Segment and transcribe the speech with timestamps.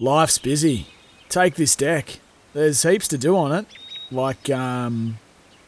[0.00, 0.86] Life's busy.
[1.28, 2.20] Take this deck.
[2.54, 3.66] There's heaps to do on it,
[4.12, 5.18] like um,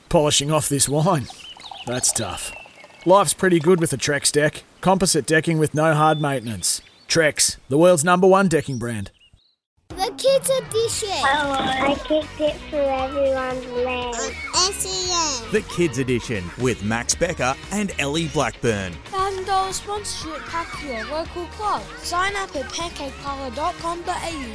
[0.08, 1.26] polishing off this wine.
[1.84, 2.52] That's tough.
[3.04, 4.62] Life's pretty good with a Trex deck.
[4.80, 6.80] Composite decking with no hard maintenance.
[7.08, 9.10] Trex, the world's number one decking brand.
[9.88, 11.10] The Kids Edition.
[11.10, 14.36] I kicked it for everyone's leg.
[14.60, 15.50] SEN.
[15.52, 18.92] The Kids Edition with Max Becker and Ellie Blackburn.
[19.06, 21.82] $1,000 sponsorship pack for your local club.
[22.02, 24.46] Sign up at pancakeparlour.com.au.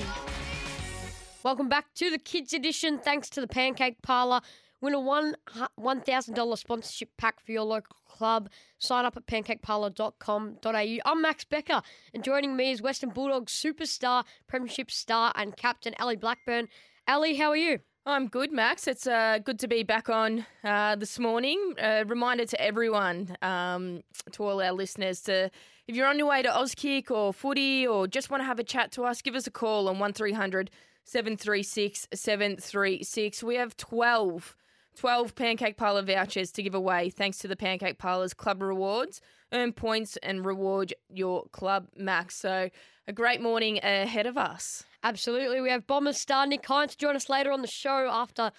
[1.43, 2.99] Welcome back to the Kids Edition.
[2.99, 4.41] Thanks to the Pancake Parlour.
[4.79, 5.35] Win a one
[5.79, 8.49] $1,000 sponsorship pack for your local club.
[8.77, 10.97] Sign up at pancakeparlour.com.au.
[11.05, 11.81] I'm Max Becker,
[12.13, 16.67] and joining me is Western Bulldogs superstar, Premiership star, and captain Ellie Blackburn.
[17.07, 17.79] Ellie, how are you?
[18.07, 18.87] I'm good, Max.
[18.87, 21.73] It's uh, good to be back on uh, this morning.
[21.81, 25.49] Uh, reminder to everyone, um, to all our listeners, to
[25.87, 28.63] if you're on your way to Auskick or footy or just want to have a
[28.63, 30.69] chat to us, give us a call on 1300
[31.03, 33.41] 736 736.
[33.41, 34.55] We have 12,
[34.95, 39.19] 12 Pancake Parlour vouchers to give away thanks to the Pancake Parlour's Club Rewards.
[39.51, 42.35] Earn points and reward your club, Max.
[42.35, 42.69] So
[43.07, 44.83] a great morning ahead of us.
[45.05, 45.61] Absolutely.
[45.61, 48.51] We have Bombers star Nick Hind to join us later on the show after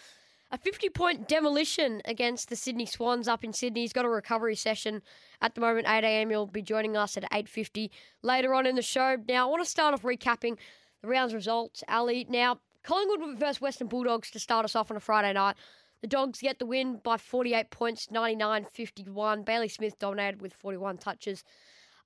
[0.53, 3.81] a 50 point demolition against the Sydney Swans up in Sydney.
[3.81, 5.03] He's got a recovery session
[5.43, 6.31] at the moment, 8 a.m.
[6.31, 7.91] He'll be joining us at 8.50
[8.23, 9.17] later on in the show.
[9.29, 10.57] Now, I want to start off recapping
[11.03, 12.29] the round's results, Ellie.
[12.31, 15.57] Now, Collingwood versus Western Bulldogs to start us off on a Friday night.
[16.01, 19.43] The Dogs get the win by 48 points, 99 51.
[19.43, 21.43] Bailey Smith dominated with 41 touches,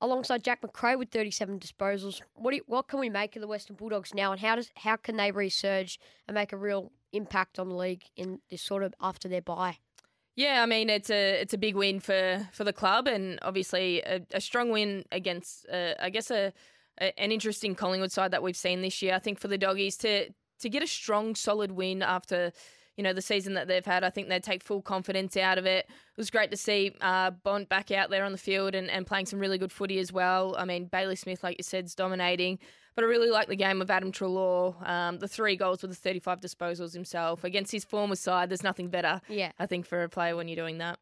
[0.00, 2.20] alongside Jack McRae with 37 disposals.
[2.34, 4.96] What, you, what can we make of the Western Bulldogs now, and how does how
[4.96, 8.94] can they resurge and make a real impact on the league in this sort of
[9.00, 9.78] after their bye?
[10.36, 14.00] Yeah, I mean it's a it's a big win for, for the club, and obviously
[14.02, 16.52] a, a strong win against uh, I guess a,
[17.00, 19.14] a an interesting Collingwood side that we've seen this year.
[19.14, 22.52] I think for the doggies to to get a strong, solid win after
[23.00, 25.64] you know the season that they've had, I think they take full confidence out of
[25.64, 25.86] it.
[25.88, 29.06] It was great to see uh, Bont back out there on the field and, and
[29.06, 30.54] playing some really good footy as well.
[30.58, 32.58] I mean Bailey Smith, like you said, is dominating.
[32.94, 34.86] But I really like the game of Adam Treloar.
[34.86, 38.50] Um, the three goals with the 35 disposals himself against his former side.
[38.50, 39.52] There's nothing better, Yeah.
[39.58, 40.98] I think, for a player when you're doing that.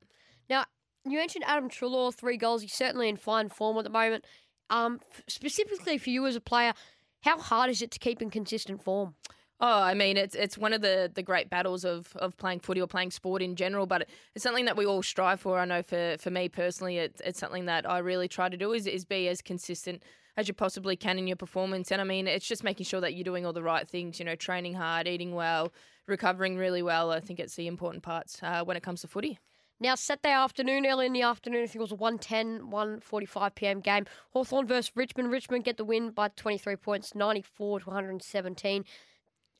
[0.49, 0.67] Now,
[1.05, 2.63] you mentioned Adam Treloar, three goals.
[2.63, 4.25] He's certainly in fine form at the moment.
[4.71, 6.75] Um, f- specifically for you as a player,
[7.23, 9.15] how hard is it to keep in consistent form?
[9.61, 12.81] Oh, I mean, it's it's one of the, the great battles of, of playing footy
[12.81, 15.59] or playing sport in general, but it's something that we all strive for.
[15.59, 18.73] I know for, for me personally, it's, it's something that I really try to do
[18.73, 20.05] is, is be as consistent
[20.37, 21.91] as you possibly can in your performance.
[21.91, 24.25] And I mean, it's just making sure that you're doing all the right things, you
[24.25, 25.73] know, training hard, eating well,
[26.07, 27.11] recovering really well.
[27.11, 29.41] I think it's the important parts uh, when it comes to footy.
[29.81, 33.81] Now, Saturday afternoon, early in the afternoon, I think it was a 110, 145 p.m.
[33.81, 34.07] game.
[34.31, 35.33] Hawthorn versus Richmond.
[35.33, 38.85] Richmond get the win by 23 points, 94 to 117.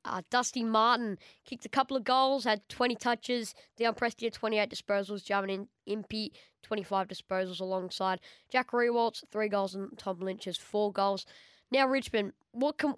[0.09, 3.55] Uh, Dusty Martin kicked a couple of goals, had 20 touches.
[3.77, 5.25] Dion Prestia, had 28 disposals.
[5.25, 6.33] Jarman Impey,
[6.63, 8.21] 25 disposals alongside
[8.51, 11.27] Jack Riewoldt, three goals, and Tom Lynch has four goals.
[11.71, 12.95] Now, Richmond, what can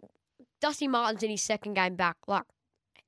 [0.60, 2.16] Dusty Martin's in his second game back?
[2.26, 2.44] Like,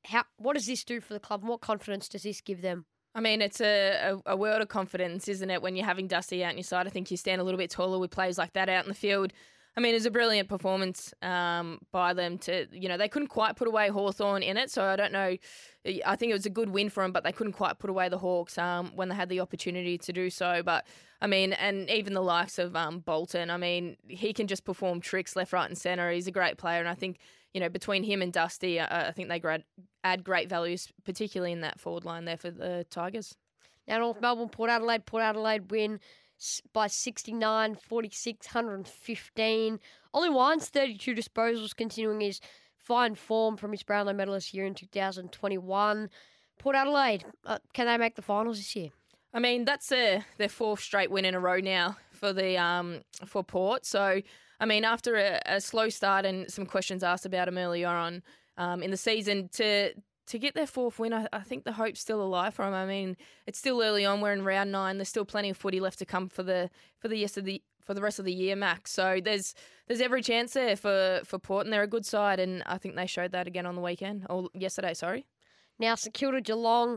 [0.04, 0.24] how?
[0.36, 1.40] What does this do for the club?
[1.40, 2.86] And what confidence does this give them?
[3.14, 6.42] I mean, it's a, a, a world of confidence, isn't it, when you're having Dusty
[6.44, 6.86] out on your side?
[6.86, 8.94] I think you stand a little bit taller with players like that out in the
[8.94, 9.32] field.
[9.74, 13.28] I mean, it was a brilliant performance um, by them to, you know, they couldn't
[13.28, 14.70] quite put away Hawthorn in it.
[14.70, 15.36] So I don't know.
[16.04, 18.10] I think it was a good win for them, but they couldn't quite put away
[18.10, 20.62] the Hawks um, when they had the opportunity to do so.
[20.62, 20.86] But
[21.22, 25.00] I mean, and even the likes of um, Bolton, I mean, he can just perform
[25.00, 26.10] tricks left, right, and centre.
[26.10, 26.80] He's a great player.
[26.80, 27.18] And I think,
[27.54, 29.64] you know, between him and Dusty, I, I think they grad,
[30.04, 33.36] add great values, particularly in that forward line there for the Tigers.
[33.88, 35.98] Now, North Melbourne, Port Adelaide, Port Adelaide win
[36.72, 39.80] by 69, 46, 115.
[40.14, 42.40] Ollie Wines, 32 disposals, continuing his
[42.76, 46.10] fine form from his Brownlow medalist year in 2021.
[46.58, 48.90] Port Adelaide, uh, can they make the finals this year?
[49.34, 53.00] I mean, that's their their fourth straight win in a row now for the um
[53.24, 53.86] for Port.
[53.86, 54.20] So,
[54.60, 58.22] I mean, after a, a slow start and some questions asked about them earlier on
[58.58, 59.92] um, in the season, to
[60.32, 62.72] to get their fourth win, I, I think the hope's still alive for them.
[62.72, 64.22] I mean, it's still early on.
[64.22, 64.96] We're in round nine.
[64.96, 67.62] There's still plenty of footy left to come for the for the rest of the
[67.84, 68.92] for the rest of the year, Max.
[68.92, 69.54] So there's
[69.86, 72.96] there's every chance there for for Port, and they're a good side, and I think
[72.96, 74.94] they showed that again on the weekend or yesterday.
[74.94, 75.26] Sorry.
[75.78, 76.92] Now, St Kilda Geelong.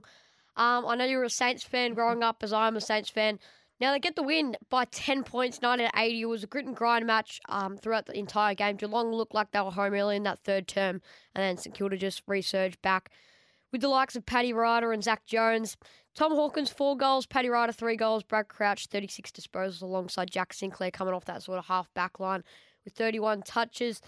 [0.55, 3.39] Um, I know you were a Saints fan growing up, as I'm a Saints fan.
[3.79, 6.21] Now they get the win by 10 points, 90 to 80.
[6.21, 8.77] It was a grit and grind match um, throughout the entire game.
[8.77, 11.01] Geelong looked like they were home early in that third term,
[11.33, 13.11] and then St Kilda just resurged back
[13.71, 15.75] with the likes of Paddy Ryder and Zach Jones.
[16.15, 17.25] Tom Hawkins, four goals.
[17.25, 18.23] Paddy Ryder, three goals.
[18.23, 22.43] Brad Crouch, 36 disposals alongside Jack Sinclair coming off that sort of half back line
[22.85, 23.99] with 31 touches.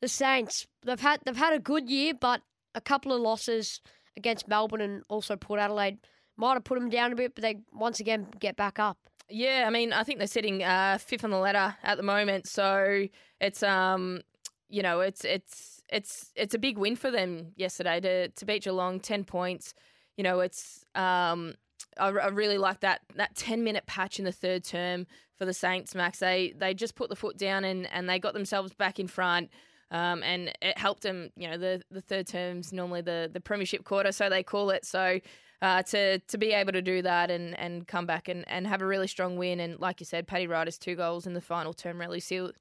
[0.00, 0.66] the Saints.
[0.84, 2.42] They've had they've had a good year, but
[2.76, 3.80] a couple of losses
[4.16, 5.98] against Melbourne and also Port Adelaide
[6.36, 8.98] might have put them down a bit, but they once again get back up.
[9.30, 12.46] Yeah, I mean, I think they're sitting uh, fifth on the ladder at the moment,
[12.46, 13.06] so
[13.40, 14.20] it's um,
[14.68, 18.64] you know, it's it's it's it's a big win for them yesterday to to beat
[18.64, 19.74] Geelong, ten points.
[20.16, 21.54] You know, it's um,
[21.98, 25.06] I, I really like that that ten minute patch in the third term
[25.36, 26.18] for the Saints, Max.
[26.18, 29.50] They they just put the foot down and and they got themselves back in front.
[29.90, 33.84] Um, and it helped them, you know, the, the third term's normally the, the premiership
[33.84, 34.84] quarter, so they call it.
[34.84, 35.20] So
[35.62, 38.82] uh, to to be able to do that and, and come back and, and have
[38.82, 39.60] a really strong win.
[39.60, 42.52] And like you said, Paddy Ryder's two goals in the final term really sealed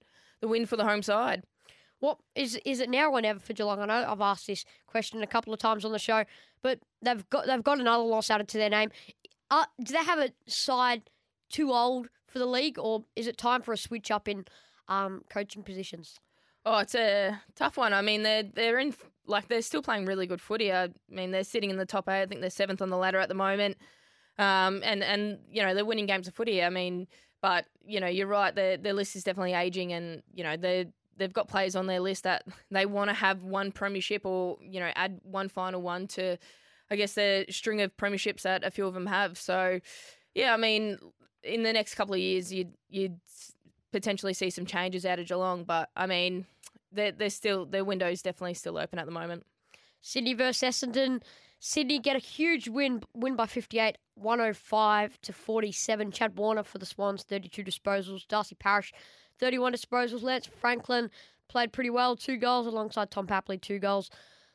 [0.42, 1.44] the win for the home side.
[2.00, 3.80] What is is it now or never for Geelong?
[3.80, 6.26] I know I've asked this question a couple of times on the show,
[6.62, 8.92] but they've got they've got another loss added to their name.
[9.50, 11.04] Uh, do they have a side
[11.50, 14.46] too old for the league, or is it time for a switch up in
[14.88, 16.20] um, coaching positions?
[16.66, 17.94] Oh, it's a tough one.
[17.94, 18.94] I mean, they're they're in
[19.26, 20.72] like they're still playing really good footy.
[20.72, 22.22] I mean, they're sitting in the top eight.
[22.22, 23.78] I think they're seventh on the ladder at the moment.
[24.38, 26.64] Um, and and you know they're winning games of footy.
[26.64, 27.08] I mean,
[27.42, 28.54] but you know you're right.
[28.56, 30.88] Their their list is definitely aging, and you know they
[31.18, 34.80] they've got players on their list that they want to have one premiership or you
[34.80, 36.38] know add one final one to,
[36.90, 39.38] I guess the string of premierships that a few of them have.
[39.38, 39.80] So,
[40.34, 40.98] yeah, I mean,
[41.44, 43.20] in the next couple of years, you'd you'd
[43.92, 46.48] potentially see some changes out of Geelong, but I mean,
[46.94, 49.46] they're, they're still their window's definitely still open at the moment.
[50.02, 51.22] Sydney versus Essendon.
[51.60, 56.12] Sydney get a huge win, win by 58, 105 to 47.
[56.12, 58.28] Chad Warner for the Swans, 32 disposals.
[58.28, 58.92] Darcy Parish,
[59.40, 60.24] 31 disposals.
[60.24, 61.10] Lance Franklin
[61.48, 64.10] played pretty well, two goals alongside Tom Papley, two goals.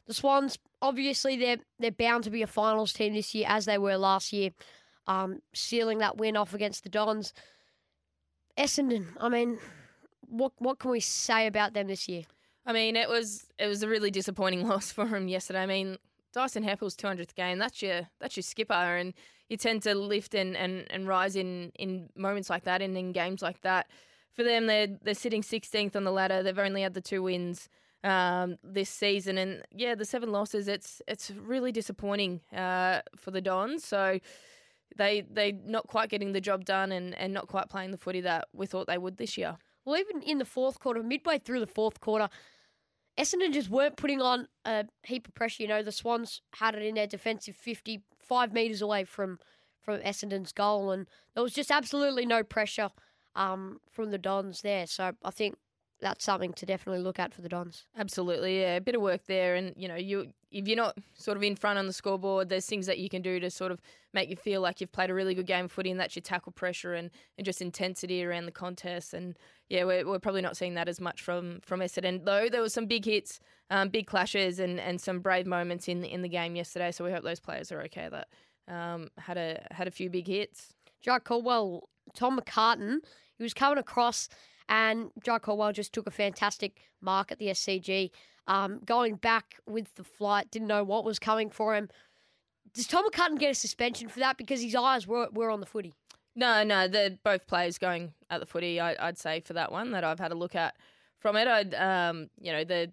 [0.07, 3.79] The Swans, obviously, they're they're bound to be a finals team this year, as they
[3.79, 4.51] were last year,
[5.07, 7.33] um, sealing that win off against the Dons.
[8.59, 9.59] Essendon, I mean,
[10.21, 12.25] what what can we say about them this year?
[12.67, 15.63] I mean, it was it was a really disappointing loss for him yesterday.
[15.63, 15.99] I mean,
[16.33, 17.59] Dyson Heppell's 200th game.
[17.59, 19.15] That's your that's your skipper, and
[19.49, 23.13] you tend to lift and, and, and rise in, in moments like that and in
[23.13, 23.87] games like that.
[24.35, 26.43] For them, they're they're sitting 16th on the ladder.
[26.43, 27.69] They've only had the two wins
[28.05, 30.69] um, this season, and yeah, the seven losses.
[30.69, 33.85] It's it's really disappointing uh, for the Dons.
[33.85, 34.21] So
[34.97, 38.21] they they not quite getting the job done and, and not quite playing the footy
[38.21, 39.57] that we thought they would this year.
[39.89, 42.29] Well, even in the fourth quarter, midway through the fourth quarter,
[43.17, 45.63] Essendon just weren't putting on a heap of pressure.
[45.63, 49.39] You know, the Swans had it in their defensive 50, five metres away from,
[49.81, 52.91] from Essendon's goal, and there was just absolutely no pressure
[53.35, 54.87] um, from the Dons there.
[54.87, 55.57] So I think
[56.03, 57.87] that's something to definitely look at for the Dons.
[57.97, 61.37] Absolutely, yeah, a bit of work there, and you know, you if you're not sort
[61.37, 63.81] of in front on the scoreboard, there's things that you can do to sort of
[64.15, 66.23] make you feel like you've played a really good game of footy, and that's your
[66.23, 69.13] tackle pressure and, and just intensity around the contest.
[69.13, 69.37] And
[69.69, 72.49] yeah, we're, we're probably not seeing that as much from from Essendon, though.
[72.49, 73.41] There was some big hits,
[73.71, 76.93] um, big clashes, and, and some brave moments in in the game yesterday.
[76.93, 78.09] So we hope those players are okay.
[78.09, 78.29] That
[78.75, 80.73] um, had a had a few big hits.
[81.01, 82.99] Jack Caldwell, Tom McCartin,
[83.37, 84.29] he was coming across
[84.69, 88.11] and Jack Caldwell just took a fantastic mark at the SCG.
[88.49, 91.89] Um, going back with the flight, didn't know what was coming for him.
[92.75, 95.67] Does Tom McCartin get a suspension for that because his eyes were, were on the
[95.67, 95.95] footy?
[96.35, 98.81] No, no, they're both players going at the footy.
[98.81, 100.77] I, would say for that one that I've had a look at
[101.19, 101.49] from it.
[101.49, 102.93] I'd, um, you know, the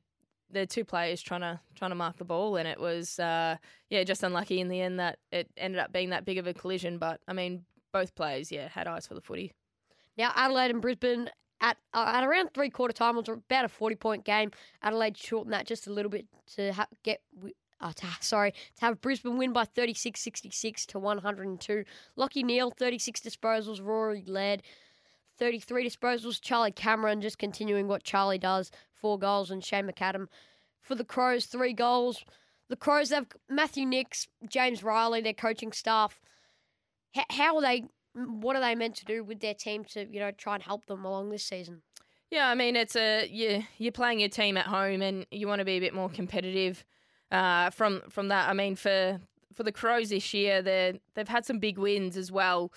[0.51, 3.57] the two players trying to trying to mark the ball, and it was uh,
[3.89, 6.53] yeah, just unlucky in the end that it ended up being that big of a
[6.53, 6.97] collision.
[6.97, 9.53] But I mean, both players, yeah, had eyes for the footy.
[10.17, 11.29] Now Adelaide and Brisbane
[11.65, 14.51] at uh, at around three quarter time, it was about a forty point game.
[14.83, 17.21] Adelaide shortened that just a little bit to ha- get.
[17.81, 21.83] Uh, to, sorry, to have Brisbane win by 36-66 to 102.
[22.17, 23.83] Lachie Neale, 36 disposals.
[23.83, 24.63] Rory Laird,
[25.37, 26.39] 33 disposals.
[26.41, 29.51] Charlie Cameron just continuing what Charlie does, four goals.
[29.51, 30.27] And Shane McAdam
[30.81, 32.23] for the Crows, three goals.
[32.69, 36.21] The Crows have Matthew Nicks, James Riley, their coaching staff.
[37.15, 37.83] H- how are they
[38.15, 40.85] what are they meant to do with their team to you know try and help
[40.85, 41.81] them along this season?
[42.31, 45.59] Yeah, I mean it's a you you're playing your team at home and you want
[45.59, 46.83] to be a bit more competitive.
[47.31, 49.19] Uh, from from that, I mean for
[49.53, 52.71] for the Crows this year, they they've had some big wins as well,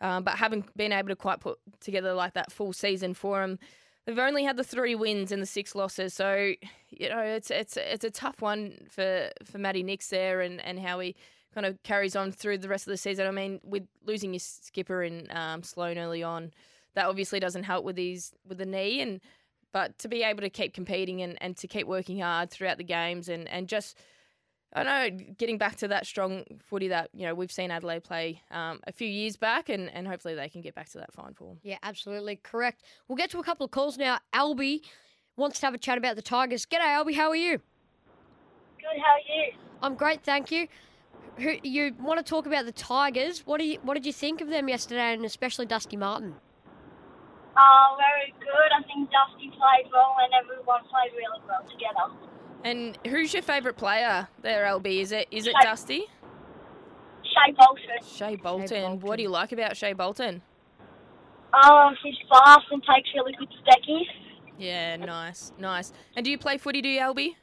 [0.00, 3.58] um, but haven't been able to quite put together like that full season for them.
[4.06, 6.52] They've only had the three wins and the six losses, so
[6.90, 10.78] you know it's it's it's a tough one for for Matty Nicks there and and
[10.78, 11.16] how he
[11.56, 13.26] kind of carries on through the rest of the season.
[13.26, 16.52] I mean, with losing your skipper in um, Sloane early on,
[16.94, 19.20] that obviously doesn't help with his with the knee and
[19.72, 22.84] but to be able to keep competing and, and to keep working hard throughout the
[22.84, 23.98] games and, and just
[24.74, 28.42] I know getting back to that strong footy that you know we've seen Adelaide play
[28.50, 31.32] um, a few years back, and, and hopefully they can get back to that fine
[31.32, 31.58] form.
[31.62, 32.82] Yeah, absolutely correct.
[33.08, 34.18] We'll get to a couple of calls now.
[34.34, 34.80] Albie
[35.36, 36.66] wants to have a chat about the Tigers.
[36.66, 37.14] G'day, Albie.
[37.14, 37.58] How are you?
[38.78, 39.52] Good, how are you?
[39.80, 40.68] I'm great, thank you.
[41.38, 43.40] Who, you want to talk about the Tigers?
[43.46, 46.34] What do you What did you think of them yesterday, and especially Dusty Martin?
[47.56, 48.70] Uh, very good.
[48.78, 52.12] I think Dusty played well and everyone played really well together.
[52.64, 55.00] And who's your favourite player there, Albie?
[55.00, 56.04] Is it is it Shay- Dusty?
[57.22, 58.06] Shai Bolton.
[58.06, 58.68] Shai Bolton.
[58.68, 59.00] Bolton.
[59.00, 60.42] What do you like about Shai Bolton?
[61.52, 64.06] Um, he's fast and takes really good steckies.
[64.58, 65.92] Yeah, nice, nice.
[66.16, 67.34] And do you play footy, do you, Albie?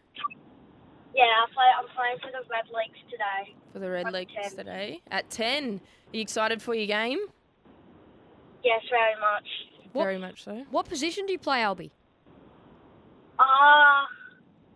[1.15, 3.55] Yeah, I play, I'm playing for the Red Leagues today.
[3.71, 4.51] For the Red At Leagues 10.
[4.55, 5.01] today?
[5.11, 5.75] At 10.
[5.75, 7.19] Are you excited for your game?
[8.63, 9.45] Yes, very much.
[9.91, 10.65] What- Very much so.
[10.71, 11.91] What position do you play, Albie?
[13.37, 13.43] Uh,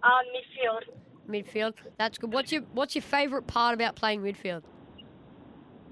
[0.04, 0.84] uh, midfield.
[1.28, 1.74] Midfield.
[1.98, 2.32] That's good.
[2.34, 4.62] What's your What's your favourite part about playing midfield?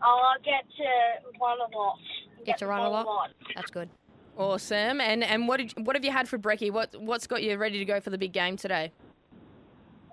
[0.02, 1.98] I get to run a lot.
[2.46, 3.30] Get to run a ball lot?
[3.56, 3.90] That's good.
[4.38, 5.02] Awesome.
[5.02, 6.72] And and what did what have you had for brekkie?
[6.72, 8.92] What what's got you ready to go for the big game today?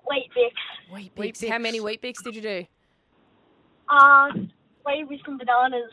[0.09, 0.93] Weet-Bix.
[0.93, 1.49] Wheat Weet-Bix.
[1.49, 1.83] How many Bix.
[1.83, 2.65] Weet-Bix did you do?
[3.89, 4.27] Uh,
[4.85, 5.91] wheat with some bananas.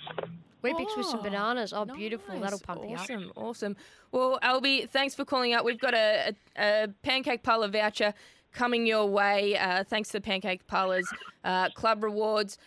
[0.62, 1.72] Weet-Bix with some Oh, bananas.
[1.72, 2.34] Oh, beautiful.
[2.34, 2.62] That'll Nice.
[2.62, 3.00] pump you up.
[3.00, 3.76] Awesome, awesome.
[4.12, 5.64] Well, Albie, thanks for calling up.
[5.64, 8.12] We've got a, a, a pancake parlour voucher
[8.52, 9.56] coming your way.
[9.56, 11.06] Uh, thanks to the Pancake Parlours
[11.44, 12.58] uh, Club Rewards.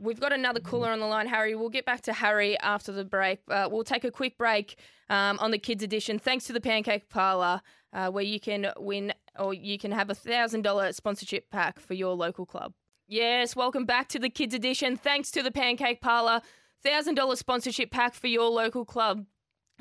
[0.00, 1.54] We've got another caller on the line, Harry.
[1.54, 3.40] We'll get back to Harry after the break.
[3.48, 4.76] Uh, we'll take a quick break
[5.10, 6.18] um, on the kids edition.
[6.18, 7.60] Thanks to the Pancake Parlour,
[7.92, 11.94] uh, where you can win or you can have a thousand dollar sponsorship pack for
[11.94, 12.72] your local club.
[13.06, 14.96] Yes, welcome back to the kids edition.
[14.96, 16.42] Thanks to the Pancake Parlour,
[16.82, 19.24] thousand dollar sponsorship pack for your local club.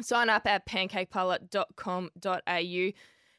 [0.01, 2.91] Sign up at pancakeparlour.com.au.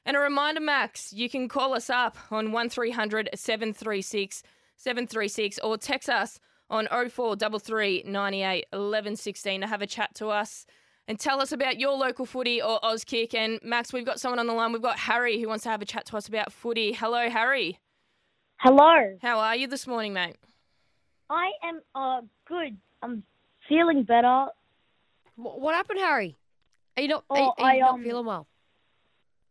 [0.05, 4.43] And a reminder, Max, you can call us up on 1300 736
[4.77, 6.39] 736 or text us
[6.71, 10.65] on 0433 98 11 16 to have a chat to us
[11.09, 13.35] and tell us about your local footy or Auskick.
[13.35, 14.73] And Max, we've got someone on the line.
[14.73, 16.93] We've got Harry who wants to have a chat to us about footy.
[16.93, 17.79] Hello, Harry.
[18.59, 19.17] Hello.
[19.23, 20.37] How are you this morning, mate?
[21.31, 22.77] I am uh good.
[23.03, 23.23] I'm
[23.69, 24.47] feeling better.
[25.37, 26.37] Wh- What happened, Harry?
[26.97, 27.25] Are you not?
[27.31, 28.47] Oh, are, you- are you I, not um, feeling well?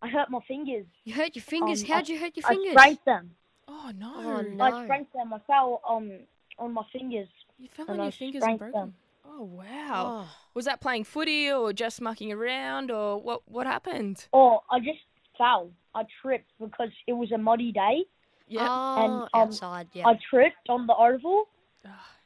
[0.01, 0.85] I hurt my fingers.
[1.05, 1.81] You hurt your fingers.
[1.81, 2.75] um, How'd you hurt your fingers?
[2.77, 2.97] I fingers?
[2.97, 3.31] sprained them.
[3.67, 4.13] Oh, no.
[4.15, 4.63] Oh, no.
[4.63, 5.33] I sprained them.
[5.33, 6.11] I fell um
[6.59, 7.27] on my fingers.
[7.57, 8.81] You fell And on I your fingers and broke them.
[8.81, 8.93] them.
[9.27, 10.25] Oh, wow.
[10.25, 10.29] Oh.
[10.53, 14.27] Was that playing footy or just mucking around or what, what happened?
[14.31, 14.99] Or I just
[15.37, 15.71] fell.
[15.93, 18.05] I tripped because it was a muddy day.
[18.47, 18.67] Yeah.
[18.69, 19.87] Oh, And, um, outside.
[19.93, 20.07] Yeah.
[20.07, 21.45] I tripped on the oval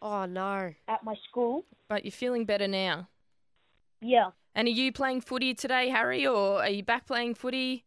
[0.02, 0.74] oh no.
[0.88, 1.64] at my school.
[1.88, 3.08] But you're feeling better now.
[4.02, 4.32] Yeah.
[4.56, 7.86] And are you playing footy today, Harry, or are you back playing footy?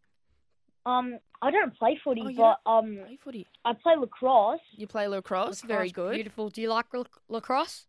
[0.87, 2.33] Um, I don't play footy, Oh,
[2.65, 3.47] but um, Play footy.
[3.65, 4.61] I play lacrosse.
[4.77, 5.63] You play lacrosse.
[5.63, 6.15] Very good.
[6.15, 6.51] Beautiful.
[6.51, 7.87] Do you like lac- lacrosse?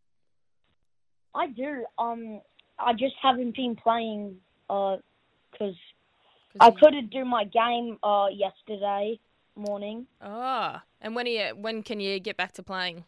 [1.35, 1.85] I do.
[1.97, 2.41] Um,
[2.79, 4.37] I just haven't been playing
[4.69, 4.97] uh,
[5.51, 5.75] because
[6.53, 9.19] 'Cause I you- couldn't do my game uh yesterday
[9.55, 10.07] morning.
[10.21, 13.03] Ah, and when are you, when can you get back to playing?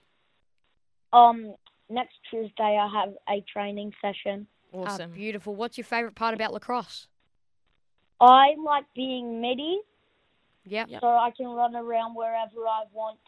[1.13, 1.55] Um,
[1.89, 4.47] next Tuesday I have a training session.
[4.73, 5.11] Ah, Awesome.
[5.11, 5.55] beautiful.
[5.55, 7.07] What's your favourite part about lacrosse?
[8.19, 9.79] I like being midi,
[10.65, 10.89] Yep.
[10.89, 11.01] Yep.
[11.01, 13.19] so I can run around wherever I want,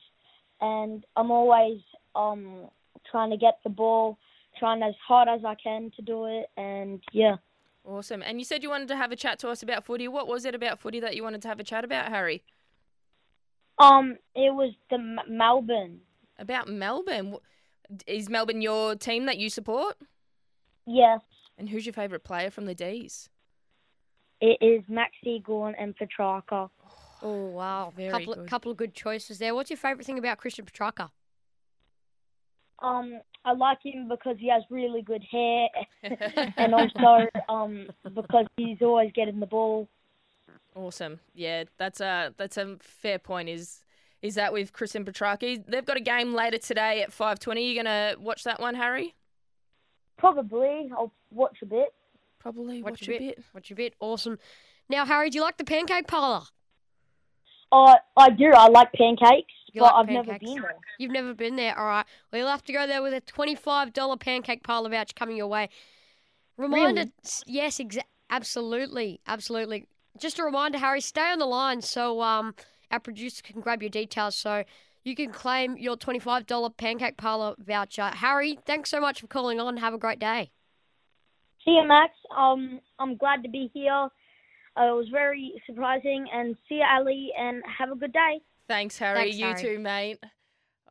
[0.61, 1.81] and I'm always
[2.15, 2.69] um
[3.09, 4.17] trying to get the ball,
[4.59, 7.37] trying as hard as I can to do it, and yeah.
[7.85, 8.21] Awesome.
[8.21, 10.07] And you said you wanted to have a chat to us about footy.
[10.07, 12.43] What was it about footy that you wanted to have a chat about, Harry?
[13.79, 16.01] Um, it was the M- Melbourne.
[16.37, 17.37] About Melbourne.
[18.05, 19.95] Is Melbourne your team that you support?
[20.85, 21.21] Yes,
[21.57, 23.29] And who's your favourite player from the D's?
[24.41, 26.69] it is Max Eagle and Petracca.
[27.21, 27.91] Oh wow.
[27.95, 28.43] Very couple good.
[28.43, 29.53] Of, couple of good choices there.
[29.53, 31.09] What's your favourite thing about Christian Petracca?
[32.81, 35.67] Um, I like him because he has really good hair,
[36.57, 39.87] and also um because he's always getting the ball.
[40.75, 41.19] Awesome.
[41.33, 43.49] Yeah, that's a that's a fair point.
[43.49, 43.83] Is
[44.21, 45.63] is that with Christian Petracca?
[45.67, 47.69] They've got a game later today at five twenty.
[47.69, 49.15] You gonna watch that one, Harry?
[50.17, 51.93] Probably, I'll watch a bit.
[52.39, 52.81] Probably.
[52.81, 53.43] Watch, Watch, a bit.
[53.53, 53.93] Watch a bit.
[53.99, 54.37] Awesome.
[54.89, 56.45] Now, Harry, do you like the pancake parlour?
[57.71, 58.51] Uh, I do.
[58.53, 60.75] I like pancakes, You but like I've never been there.
[60.97, 61.77] You've never been there.
[61.77, 62.05] All right.
[62.31, 65.69] Well, you'll have to go there with a $25 pancake parlour voucher coming your way.
[66.57, 67.11] Reminder, Really?
[67.45, 69.21] yes, exa- absolutely.
[69.27, 69.87] Absolutely.
[70.17, 72.55] Just a reminder, Harry, stay on the line so um,
[72.91, 74.63] our producer can grab your details so
[75.03, 78.11] you can claim your $25 pancake parlour voucher.
[78.15, 79.77] Harry, thanks so much for calling on.
[79.77, 80.51] Have a great day.
[81.63, 82.13] See you, Max.
[82.35, 84.09] Um, I'm glad to be here.
[84.77, 88.39] Uh, it was very surprising, and see you, Ellie, and have a good day.
[88.69, 89.17] Thanks, Harry.
[89.17, 89.61] Thanks, you Harry.
[89.61, 90.19] too, mate.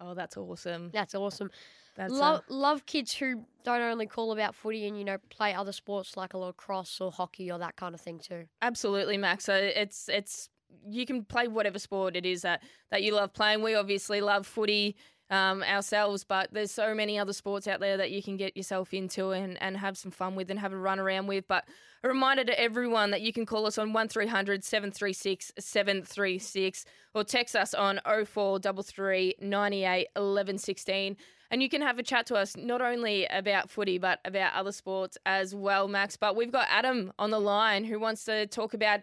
[0.00, 0.90] Oh, that's awesome.
[0.92, 1.50] That's awesome.
[1.96, 5.54] That's love a, love kids who don't only call about footy and you know play
[5.54, 8.44] other sports like a lot of cross or hockey or that kind of thing too.
[8.62, 9.44] absolutely, Max.
[9.44, 10.48] So it's it's
[10.88, 13.62] you can play whatever sport it is that that you love playing.
[13.62, 14.96] We obviously love footy.
[15.30, 18.94] Um, ourselves, but there's so many other sports out there that you can get yourself
[18.94, 21.46] into and, and have some fun with and have a run around with.
[21.46, 21.66] But
[22.02, 27.56] a reminder to everyone that you can call us on 1300 736 736 or text
[27.56, 31.16] us on 0433 98 11 16.
[31.50, 34.72] And you can have a chat to us not only about footy, but about other
[34.72, 36.16] sports as well, Max.
[36.16, 39.00] But we've got Adam on the line who wants to talk about.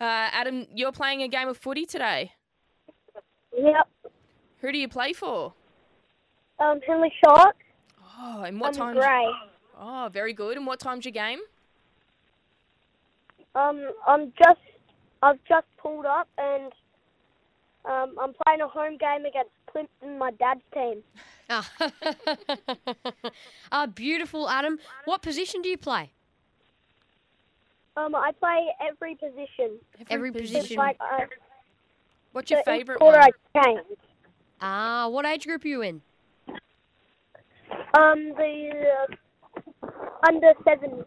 [0.00, 2.32] Uh, Adam, you're playing a game of footy today.
[3.56, 3.88] Yep.
[4.60, 5.54] Who do you play for?
[6.60, 7.56] Um, Henley Sharks.
[8.20, 8.96] Oh, and what I'm time?
[8.96, 9.32] grey.
[9.78, 10.56] Oh, very good.
[10.56, 11.38] And what time's your game?
[13.54, 14.60] Um, I'm just,
[15.22, 16.72] I've just pulled up and
[17.84, 21.02] um, I'm playing a home game against Plympton, my dad's team.
[21.50, 21.70] Ah,
[23.72, 24.78] Ah, beautiful, Adam.
[25.06, 26.10] What position do you play?
[27.96, 29.78] Um, I play every position.
[30.10, 30.76] Every It's position.
[30.76, 31.24] like uh,
[32.32, 33.30] What's your the favourite quarter one?
[33.54, 33.86] I change.
[34.60, 36.02] Ah, what age group are you in?
[37.96, 38.70] Um, the
[39.82, 39.86] uh,
[40.26, 41.04] under seven.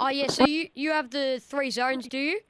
[0.00, 2.40] Oh yeah, so you you have the three zones, do you?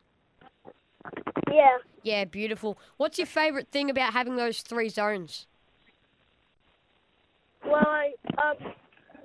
[1.53, 1.79] Yeah.
[2.03, 2.79] Yeah, beautiful.
[2.97, 5.47] What's your favourite thing about having those three zones?
[7.65, 8.13] Well, I,
[8.43, 8.73] um,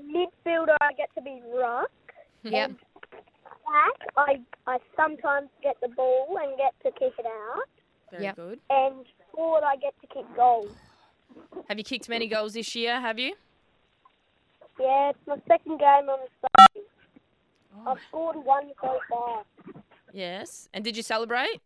[0.03, 1.89] midfielder I get to be ruck.
[2.43, 2.71] Yep.
[2.71, 7.67] Back I I sometimes get the ball and get to kick it out.
[8.11, 8.35] Very Yep.
[8.35, 8.59] good.
[8.69, 10.71] And forward I get to kick goals.
[11.67, 12.99] Have you kicked many goals this year?
[12.99, 13.35] Have you?
[14.79, 16.83] Yeah, it's my second game on the side.
[17.85, 19.43] I've scored one so far.
[20.13, 20.69] Yes.
[20.73, 21.61] And did you celebrate?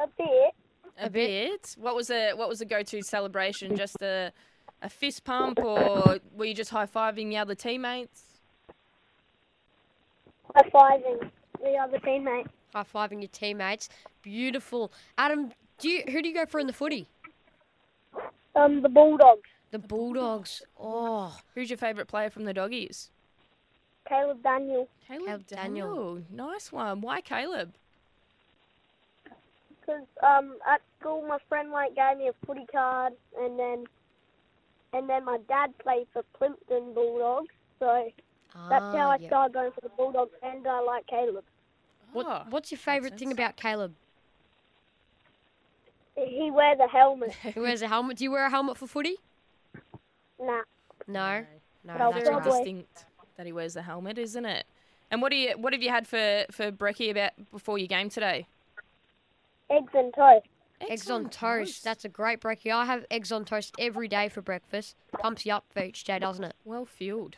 [0.00, 0.54] A bit.
[0.98, 1.76] A, A bit.
[1.78, 3.76] What was the What was the go to celebration?
[3.76, 4.32] Just a
[4.82, 8.22] a fist pump, or were you just high fiving the other teammates?
[10.54, 11.30] High fiving
[11.62, 12.46] the other teammate.
[12.74, 13.88] High fiving your teammates.
[14.22, 14.90] Beautiful.
[15.18, 17.06] Adam, do you who do you go for in the footy?
[18.56, 19.48] Um, the Bulldogs.
[19.70, 20.62] The Bulldogs.
[20.78, 23.10] Oh, Who's your favourite player from the doggies?
[24.08, 24.88] Caleb Daniel.
[25.06, 25.94] Caleb, Caleb Daniel.
[25.94, 26.22] Daniel.
[26.30, 27.00] Nice one.
[27.00, 27.74] Why Caleb?
[29.80, 33.84] Because um, at school my friend like gave me a footy card, and then
[34.92, 38.10] and then my dad played for Plympton Bulldogs, so
[38.68, 39.30] that's how Ah, I yep.
[39.30, 41.44] started going for the Bulldogs, and I like Caleb.
[42.12, 43.38] What, Oh, what's your favourite thing sense.
[43.38, 43.94] about Caleb?
[46.16, 47.32] He wears a helmet.
[47.54, 48.18] He wears a helmet.
[48.18, 49.16] Do you wear a helmet for footy?
[50.40, 50.62] Nah.
[51.06, 51.44] No.
[51.84, 53.04] No, But that's probably- distinct
[53.36, 54.66] that he wears the helmet, isn't it?
[55.10, 58.08] And what do you What have you had for for brekkie about before your game
[58.10, 58.46] today?
[59.70, 60.46] Eggs and toast.
[60.80, 61.84] Eggs on toast.
[61.84, 62.72] That's a great brekkie.
[62.72, 64.96] I have eggs on toast every day for breakfast.
[65.18, 66.54] Pumps you up for each day, doesn't it?
[66.64, 67.36] well fueled.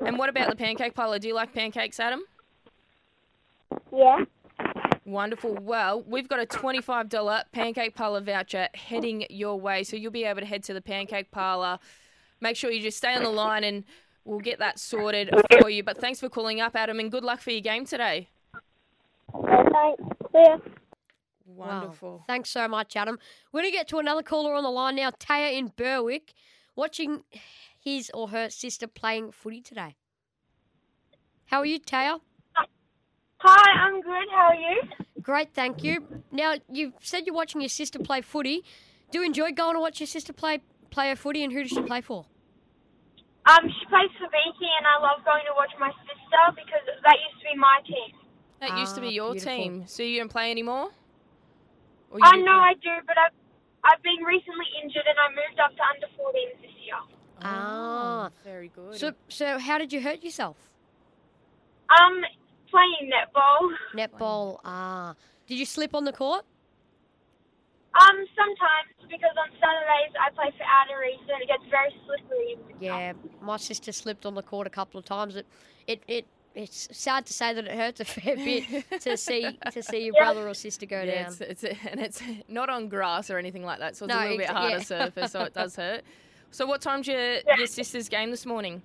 [0.00, 1.18] And what about the pancake parlour?
[1.18, 2.22] Do you like pancakes, Adam?
[3.92, 4.24] Yeah.
[5.04, 5.54] Wonderful.
[5.60, 9.82] Well, we've got a $25 pancake parlour voucher heading your way.
[9.82, 11.78] So you'll be able to head to the pancake parlour.
[12.40, 13.84] Make sure you just stay on the line and
[14.24, 15.82] we'll get that sorted for you.
[15.82, 18.28] But thanks for calling up, Adam, and good luck for your game today.
[19.32, 20.02] Thanks.
[20.32, 20.58] See ya.
[21.46, 21.80] Wow.
[21.80, 22.24] Wonderful.
[22.26, 23.18] Thanks so much, Adam.
[23.52, 25.10] We're going to get to another caller on the line now.
[25.10, 26.32] Taya in Berwick,
[26.76, 27.24] watching
[27.78, 29.96] his or her sister playing footy today.
[31.46, 32.20] How are you, Taya?
[33.44, 34.28] Hi, I'm good.
[34.30, 34.82] How are you?
[35.20, 36.06] Great, thank you.
[36.30, 38.62] Now, you've said you're watching your sister play footy.
[39.10, 41.70] Do you enjoy going to watch your sister play play her footy, and who does
[41.70, 42.26] she play for?
[43.46, 47.16] Um, she plays for Beaky, and I love going to watch my sister because that
[47.18, 48.14] used to be my team.
[48.60, 49.56] That used to be Ah, your beautiful.
[49.56, 49.84] team.
[49.86, 50.90] So you don't play anymore?
[52.22, 52.70] I do know play?
[52.70, 53.32] I do, but I've
[53.84, 56.94] I've been recently injured, and I moved up to under 14s this year.
[57.42, 58.26] Ah.
[58.26, 58.94] Oh, very good.
[58.94, 60.56] So, so how did you hurt yourself?
[61.90, 62.22] Um,
[62.72, 63.68] playing netball.
[63.94, 64.58] Netball.
[64.64, 65.14] Ah.
[65.46, 66.44] Did you slip on the court?
[68.00, 72.56] Um, sometimes because on Saturdays I play for Outer East, and it gets very slippery.
[72.80, 75.36] Yeah, my sister slipped on the court a couple of times.
[75.36, 75.46] It,
[75.86, 78.64] it, it it's sad to say that it hurts a fair bit
[79.02, 80.22] to see to see your Yeah.
[80.24, 81.36] brother or sister go yeah, down.
[81.40, 84.22] it's, it's and it's not on grass or anything like that, so it's No, a
[84.22, 84.82] little bit harder yeah.
[84.82, 86.02] surface, so it does hurt.
[86.54, 88.82] So what time's your your sister's game this morning?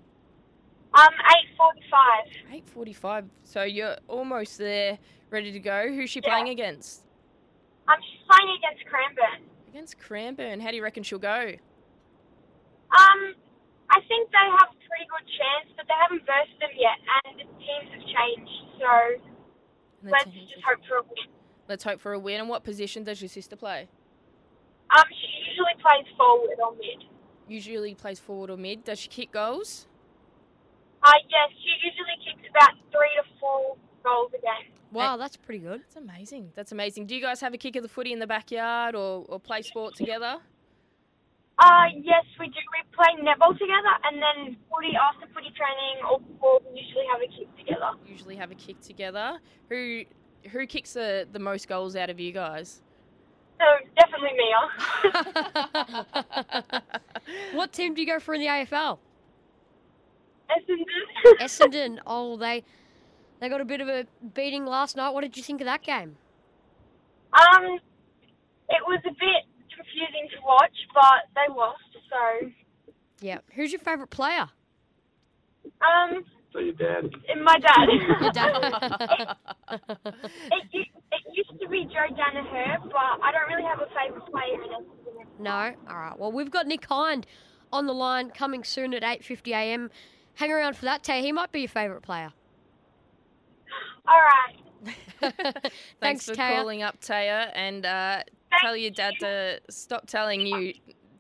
[0.98, 1.14] Um,
[1.60, 2.54] 8:45.
[2.54, 3.26] Eight forty-five.
[3.44, 4.98] So you're almost there,
[5.30, 5.88] ready to go.
[5.90, 7.04] Who's she playing against?
[7.88, 9.48] Um, she's playing against Cranbourne.
[9.70, 10.60] Against Cranbourne.
[10.60, 11.54] How do you reckon she'll go?
[12.92, 13.36] Um,
[13.90, 17.40] I think they have a pretty good chance, but they haven't versed them yet, and
[17.40, 18.52] the teams have changed.
[18.80, 21.30] So let's just hope for a win.
[21.70, 22.40] Let's hope for a win.
[22.40, 23.88] And what position does your sister play?
[24.96, 27.04] Um, she usually plays forward or mid.
[27.48, 28.84] Usually plays forward or mid.
[28.84, 29.87] Does she kick goals?
[31.08, 34.74] Uh, yes, she usually kicks about three to four goals a game.
[34.92, 35.80] Wow, that's pretty good.
[35.80, 36.52] That's amazing.
[36.54, 37.06] That's amazing.
[37.08, 39.62] Do you guys have a kick of the footy in the backyard or, or play
[39.62, 40.40] sport together?
[41.60, 42.54] Uh, yes, we do.
[42.54, 47.22] We play netball together, and then footy after footy training or before we usually have
[47.22, 47.92] a kick together.
[48.06, 49.40] Usually have a kick together.
[49.70, 50.04] Who
[50.52, 52.82] who kicks the, the most goals out of you guys?
[53.60, 53.66] So
[53.96, 54.70] definitely Mia.
[57.54, 59.00] what team do you go for in the AFL?
[60.50, 61.40] Essendon.
[61.42, 62.00] Essendon.
[62.06, 62.64] Oh, they
[63.40, 65.12] they got a bit of a beating last night.
[65.12, 66.18] What did you think of that game?
[67.34, 67.80] um,
[68.70, 69.44] it was a bit
[69.76, 71.82] confusing to watch, but they lost.
[72.10, 72.50] So,
[73.22, 73.40] Yeah.
[73.54, 74.48] Who's your favourite player?
[75.82, 77.12] um, So your dad.
[77.30, 77.88] and my dad.
[78.22, 79.36] Your dad.
[80.52, 84.26] it, u- it used to be Joe Daniher, but I don't really have a favourite
[84.32, 85.26] player in Essendon.
[85.40, 85.76] no.
[85.90, 86.18] All right.
[86.18, 87.28] Well, we've got Nick Hind
[87.72, 89.92] on the line coming soon at 8:50 a.m.
[90.38, 91.24] Hang around for that, Tay.
[91.24, 92.32] He might be your favourite player.
[94.08, 94.94] All right.
[95.20, 96.58] Thanks, Thanks, for Taya.
[96.58, 98.22] calling up, Taya, and uh,
[98.62, 100.74] tell your dad to stop telling you,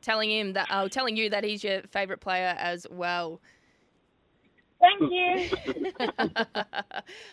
[0.03, 3.41] telling him that, oh, telling you that he's your favourite player as well.
[4.79, 5.49] Thank you.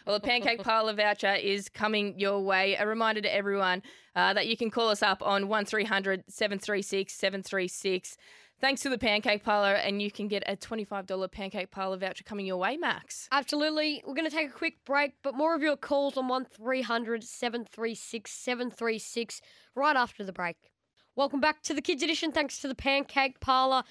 [0.06, 2.76] well, the Pancake Parlour voucher is coming your way.
[2.76, 3.82] A reminder to everyone
[4.16, 8.16] uh, that you can call us up on 1300 736 736.
[8.64, 12.46] Thanks to the Pancake Parlour, and you can get a $25 Pancake Parlour voucher coming
[12.46, 13.28] your way, Max.
[13.30, 14.02] Absolutely.
[14.06, 18.30] We're going to take a quick break, but more of your calls on 1300 736
[18.30, 19.42] 736
[19.74, 20.56] right after the break.
[21.14, 22.32] Welcome back to the Kids Edition.
[22.32, 23.82] Thanks to the Pancake Parlour.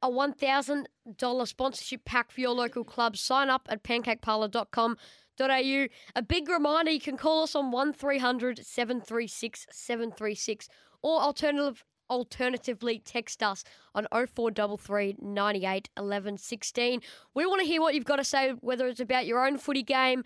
[0.00, 3.14] A $1,000 sponsorship pack for your local club.
[3.14, 5.86] Sign up at pancakeparlour.com.au.
[6.16, 10.70] A big reminder you can call us on 1300 736 736
[11.02, 17.00] or alternative alternatively text us on 0433 98 11 16.
[17.34, 19.82] We want to hear what you've got to say, whether it's about your own footy
[19.82, 20.24] game,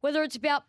[0.00, 0.64] whether it's about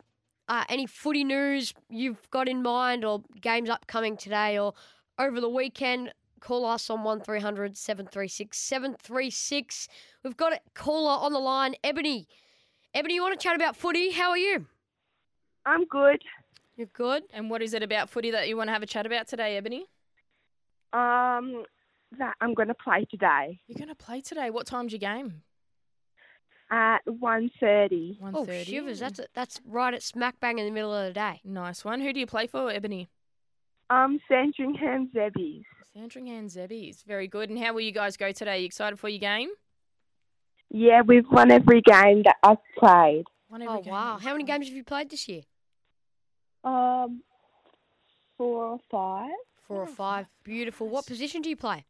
[0.48, 4.74] uh, any footy news you've got in mind, or games upcoming today or
[5.18, 6.13] over the weekend.
[6.39, 9.88] Call us on 1300 736 736.
[10.24, 12.28] We've got a caller on the line, Ebony.
[12.94, 14.12] Ebony, you want to chat about footy?
[14.12, 14.68] How are you?
[15.65, 16.22] I'm good.
[16.78, 17.24] You're good?
[17.34, 19.58] And what is it about footy that you want to have a chat about today,
[19.58, 19.88] Ebony?
[20.93, 21.63] Um,
[22.17, 24.50] that I'm going to play today You're going to play today.
[24.50, 25.41] What time's your game?
[26.71, 28.17] at 1.30.
[28.34, 29.00] Oh, shivers.
[29.00, 31.39] That's, that's right at smack bang in the middle of the day.
[31.43, 32.02] Nice one.
[32.02, 33.08] Who do you play for, Ebony?
[33.91, 35.62] Um, Sandringham Zebbies.
[35.93, 37.04] Sandringham Zebbies.
[37.06, 37.52] Very good.
[37.52, 38.60] And how will you guys go today?
[38.62, 39.50] You excited for your game?
[40.71, 43.26] Yeah, we've won every game that I've played.
[43.48, 43.91] One every Oh, game.
[43.93, 44.17] wow.
[44.19, 45.43] How many games have you played this year?
[46.63, 47.21] Um,
[48.39, 49.30] four or five.
[49.67, 50.28] Four or five.
[50.43, 50.88] Beautiful.
[50.88, 51.86] What position do you play?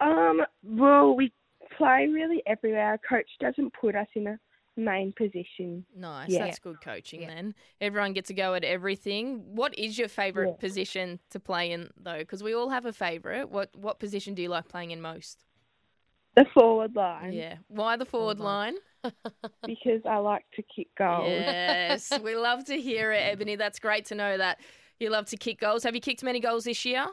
[0.00, 1.32] Um, well, we
[1.76, 2.90] play really everywhere.
[2.90, 4.38] Our coach doesn't put us in a
[4.76, 5.86] main position.
[5.96, 6.28] Nice.
[6.28, 6.44] Yeah.
[6.44, 7.54] That's good coaching then.
[7.80, 9.54] Everyone gets a go at everything.
[9.54, 10.56] What is your favourite Yeah.
[10.56, 12.18] position to play in though?
[12.18, 13.48] Because we all have a favourite.
[13.50, 15.44] What what position do you like playing in most?
[16.34, 17.32] The forward line.
[17.32, 17.56] Yeah.
[17.68, 18.74] Why the forward line?
[19.64, 21.28] Because I like to kick goals.
[21.28, 22.12] Yes.
[22.24, 23.54] we love to hear it, Ebony.
[23.54, 24.58] That's great to know that
[24.98, 25.82] you love to kick goals.
[25.84, 27.06] Have you kicked many goals this year?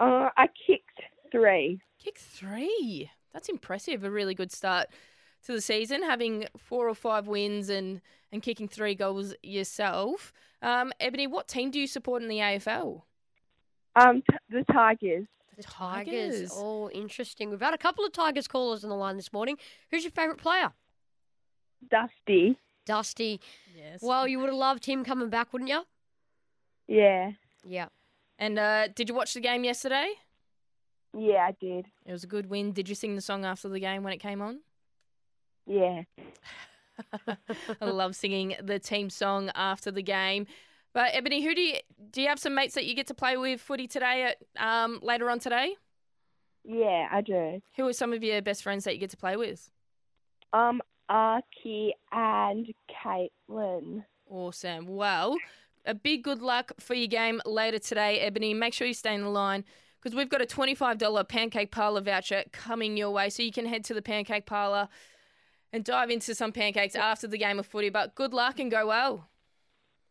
[0.00, 1.80] Uh, I kicked three.
[2.02, 3.10] Kick three.
[3.32, 4.04] That's impressive.
[4.04, 4.88] A really good start
[5.46, 8.00] to the season, having four or five wins and,
[8.32, 10.32] and kicking three goals yourself.
[10.62, 13.02] Um, Ebony, what team do you support in the AFL?
[13.94, 15.26] Um, t- the Tigers.
[15.56, 16.34] The Tigers.
[16.34, 16.52] Tigers.
[16.54, 17.50] Oh, interesting.
[17.50, 19.56] We've had a couple of Tigers callers on the line this morning.
[19.90, 20.72] Who's your favourite player?
[21.90, 22.58] Dusty.
[22.84, 23.40] Dusty.
[23.76, 24.00] Yes.
[24.02, 25.82] Well, you would have loved him coming back, wouldn't you?
[26.88, 27.32] Yeah.
[27.64, 27.88] Yeah.
[28.38, 30.12] And uh, did you watch the game yesterday?
[31.16, 31.86] Yeah, I did.
[32.04, 32.72] It was a good win.
[32.72, 34.60] Did you sing the song after the game when it came on?
[35.66, 36.02] Yeah.
[37.80, 40.46] I love singing the team song after the game.
[40.92, 41.76] But Ebony, who do you
[42.10, 44.98] do you have some mates that you get to play with footy today at um,
[45.02, 45.76] later on today?
[46.64, 47.60] Yeah, I do.
[47.76, 49.70] Who are some of your best friends that you get to play with?
[50.52, 52.66] Um, Archie and
[53.04, 54.04] Caitlin.
[54.28, 54.86] Awesome.
[54.86, 55.36] Well,
[55.86, 58.54] a big good luck for your game later today, Ebony.
[58.54, 59.64] Make sure you stay in the line
[60.02, 63.30] because we've got a $25 Pancake Parlour voucher coming your way.
[63.30, 64.88] So you can head to the Pancake Parlour
[65.72, 67.88] and dive into some pancakes after the game of footy.
[67.88, 69.28] But good luck and go well.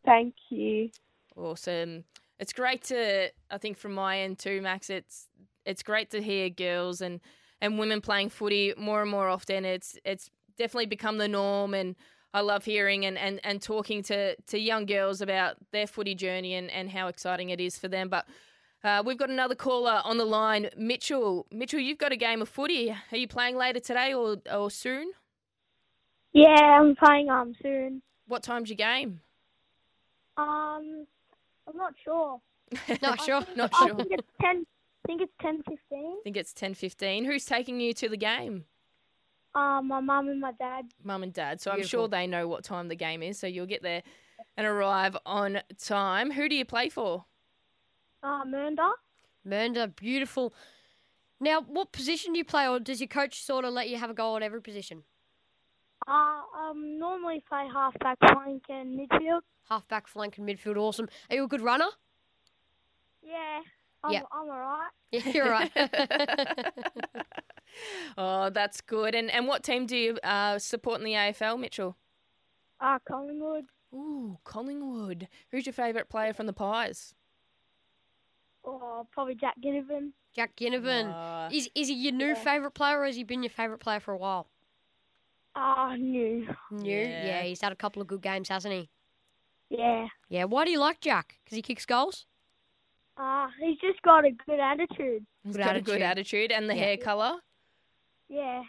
[0.06, 0.90] Thank you.
[1.36, 2.06] Awesome.
[2.40, 4.90] It's great to, I think, from my end too, Max.
[4.90, 5.28] It's
[5.66, 7.20] it's great to hear girls and,
[7.60, 9.66] and women playing footy more and more often.
[9.66, 11.96] It's it's definitely become the norm, and
[12.36, 16.54] I love hearing and, and, and talking to, to young girls about their footy journey
[16.56, 18.10] and, and how exciting it is for them.
[18.10, 18.26] But
[18.84, 21.48] Uh, we've got another caller on the line, Mitchell.
[21.50, 22.92] Mitchell, you've got a game of footy.
[23.12, 25.08] Are you playing later today or or soon?
[26.34, 28.02] Yeah, I'm playing um soon.
[28.28, 29.22] What time's your game?
[30.38, 31.08] Um,
[31.68, 32.42] I'm not sure.
[33.02, 33.42] Not sure.
[33.56, 33.94] Not sure.
[33.94, 34.66] I think it's ten.
[35.04, 36.16] I think it's ten fifteen.
[36.20, 37.26] I think it's ten fifteen.
[37.26, 38.66] Who's taking you to the game?
[39.56, 40.86] Um, my mum and my dad.
[41.04, 41.62] Mum and dad.
[41.62, 43.40] So I'm sure they know what time the game is.
[43.40, 44.04] So you'll get there
[44.58, 46.32] and arrive on time.
[46.32, 47.26] Who do you play for?
[48.22, 48.92] Uh, Mernda.
[49.48, 50.54] Mernda, beautiful.
[51.40, 54.10] Now, what position do you play, or does your coach sort of let you have
[54.10, 55.04] a go at every position?
[56.08, 59.42] Uh, um, normally play halfback, flank, and midfield.
[59.70, 60.78] Halfback, flank, and midfield.
[60.78, 61.08] Awesome.
[61.30, 61.88] Are you a good runner?
[63.22, 63.60] Yeah,
[64.04, 64.22] I'm, Yeah.
[64.32, 64.92] I'm alright.
[65.12, 65.72] Yeah, you're right.
[68.18, 69.16] oh, that's good.
[69.16, 71.96] And and what team do you uh, support in the AFL, Mitchell?
[72.80, 73.66] Uh, Collingwood.
[73.94, 75.28] Ooh, Collingwood.
[75.52, 77.14] Who's your favourite player from the Pies?
[78.64, 80.12] Or probably Jack Ginnivan.
[80.36, 81.12] Jack Ginnivan.
[81.14, 81.48] Ah.
[81.52, 84.14] Is is he your new favourite player, or has he been your favourite player for
[84.14, 84.48] a while?
[85.56, 86.48] Ah, new.
[86.72, 86.90] New?
[86.92, 87.26] Yeah.
[87.26, 88.90] Yeah, he's had a couple of good games, hasn't he?
[89.70, 90.08] Yeah.
[90.28, 90.44] Yeah.
[90.46, 91.38] Why do you like Jack?
[91.44, 92.26] Because he kicks goals.
[93.18, 95.26] Uh, he's just got a good attitude.
[95.46, 96.50] He's Good got a good attitude.
[96.50, 96.82] attitude and the Yeah.
[96.84, 97.36] hair colour.
[98.30, 98.64] Yeah.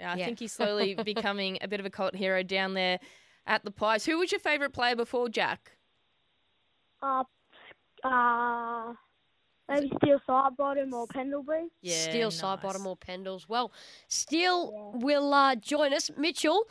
[0.00, 0.24] Yeah, I Yeah.
[0.26, 2.98] think he's slowly becoming a bit of a cult hero down there
[3.46, 4.04] at the Pies.
[4.06, 5.72] Who was your favourite player before Jack?
[7.02, 7.24] Uh,
[8.04, 8.94] uh,
[9.68, 11.68] maybe Steele Sidebottom or Pendlebury.
[11.80, 12.40] Yeah, Steele nice.
[12.40, 13.48] Sidebottom or Pendles.
[13.48, 13.72] Well,
[14.08, 16.10] Steele will uh, join us.
[16.16, 16.68] Mitchell,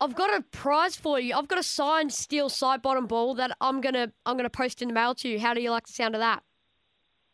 [0.00, 1.34] I've got a prize for you.
[1.34, 4.94] I've got a signed Steele Sidebottom ball that I'm gonna I'm gonna post in the
[4.94, 5.38] mail to you.
[5.40, 6.42] How do you like the sound of that?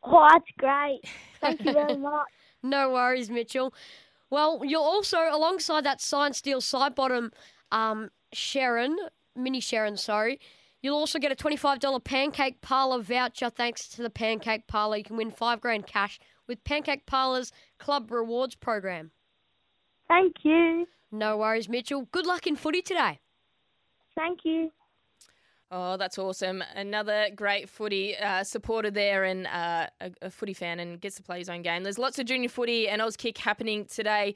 [0.04, 1.00] Oh, that's great.
[1.40, 2.28] Thank you very much.
[2.62, 3.72] No worries, Mitchell.
[4.32, 7.32] Well, you're also alongside that signed Steele Sidebottom,
[7.70, 8.96] um, Sharon,
[9.36, 10.40] Mini Sharon, sorry.
[10.80, 14.96] You'll also get a $25 Pancake Parlour voucher thanks to the Pancake Parlour.
[14.96, 16.18] You can win five grand cash
[16.48, 19.10] with Pancake Parlour's Club Rewards program.
[20.08, 20.86] Thank you.
[21.10, 22.08] No worries, Mitchell.
[22.10, 23.20] Good luck in footy today.
[24.16, 24.72] Thank you.
[25.74, 26.62] Oh, that's awesome.
[26.76, 31.22] Another great footy uh, supporter there and uh, a, a footy fan and gets to
[31.22, 31.82] play his own game.
[31.82, 34.34] There's lots of junior footy and Auskick happening today.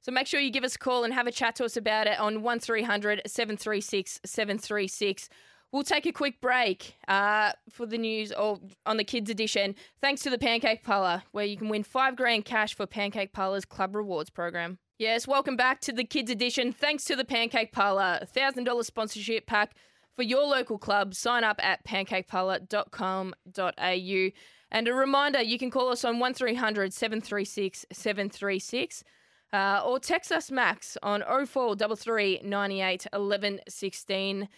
[0.00, 2.06] So make sure you give us a call and have a chat to us about
[2.06, 5.28] it on 1300 736 736.
[5.72, 9.74] We'll take a quick break uh, for the news or on the kids edition.
[10.00, 13.66] Thanks to the Pancake Parlour, where you can win five grand cash for Pancake Parlour's
[13.66, 14.78] Club Rewards program.
[14.98, 16.72] Yes, welcome back to the kids edition.
[16.72, 19.74] Thanks to the Pancake Parlour, thousand dollar sponsorship pack
[20.18, 21.14] for your local club.
[21.14, 24.30] Sign up at pancakeparlour.com.au.
[24.70, 29.04] And a reminder, you can call us on 1300 736 736
[29.52, 34.48] uh, or text us Max on 0433 98 11 16.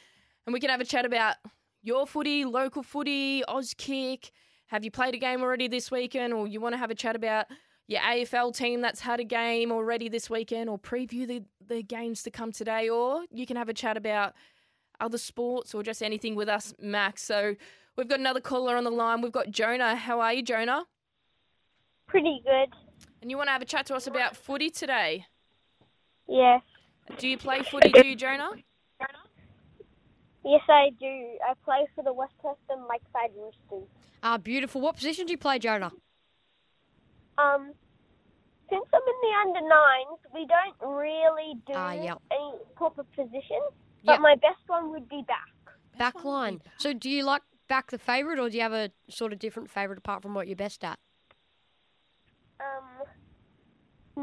[0.46, 1.36] And we can have a chat about
[1.82, 4.30] your footy, local footy, Auskick.
[4.68, 7.16] Have you played a game already this weekend, or you want to have a chat
[7.16, 7.48] about
[7.86, 12.22] your AFL team that's had a game already this weekend, or preview the, the games
[12.22, 14.32] to come today, or you can have a chat about
[15.00, 17.22] other sports or just anything with us, Max.
[17.22, 17.56] So
[17.96, 19.20] we've got another caller on the line.
[19.22, 19.96] We've got Jonah.
[19.96, 20.84] How are you, Jonah?
[22.06, 22.68] Pretty good.
[23.22, 25.26] And you want to have a chat to us about footy today?
[26.28, 26.62] Yes.
[27.18, 28.50] Do you play footy, do you, Jonah?
[30.44, 31.06] Yes, I do.
[31.06, 33.88] I play for the West Preston Lakeside Roosters.
[34.22, 34.80] Ah, beautiful.
[34.80, 35.92] What position do you play, Jonah?
[37.36, 37.72] Um,
[38.70, 42.14] since I'm in the under nines, we don't really do Ah, yeah.
[42.30, 43.72] any proper positions.
[44.02, 44.14] Yeah.
[44.16, 45.48] But my best one would be back.
[45.98, 46.62] Back line.
[46.78, 49.70] So do you like back the favourite, or do you have a sort of different
[49.70, 50.98] favourite apart from what you're best at?
[52.58, 53.06] Um,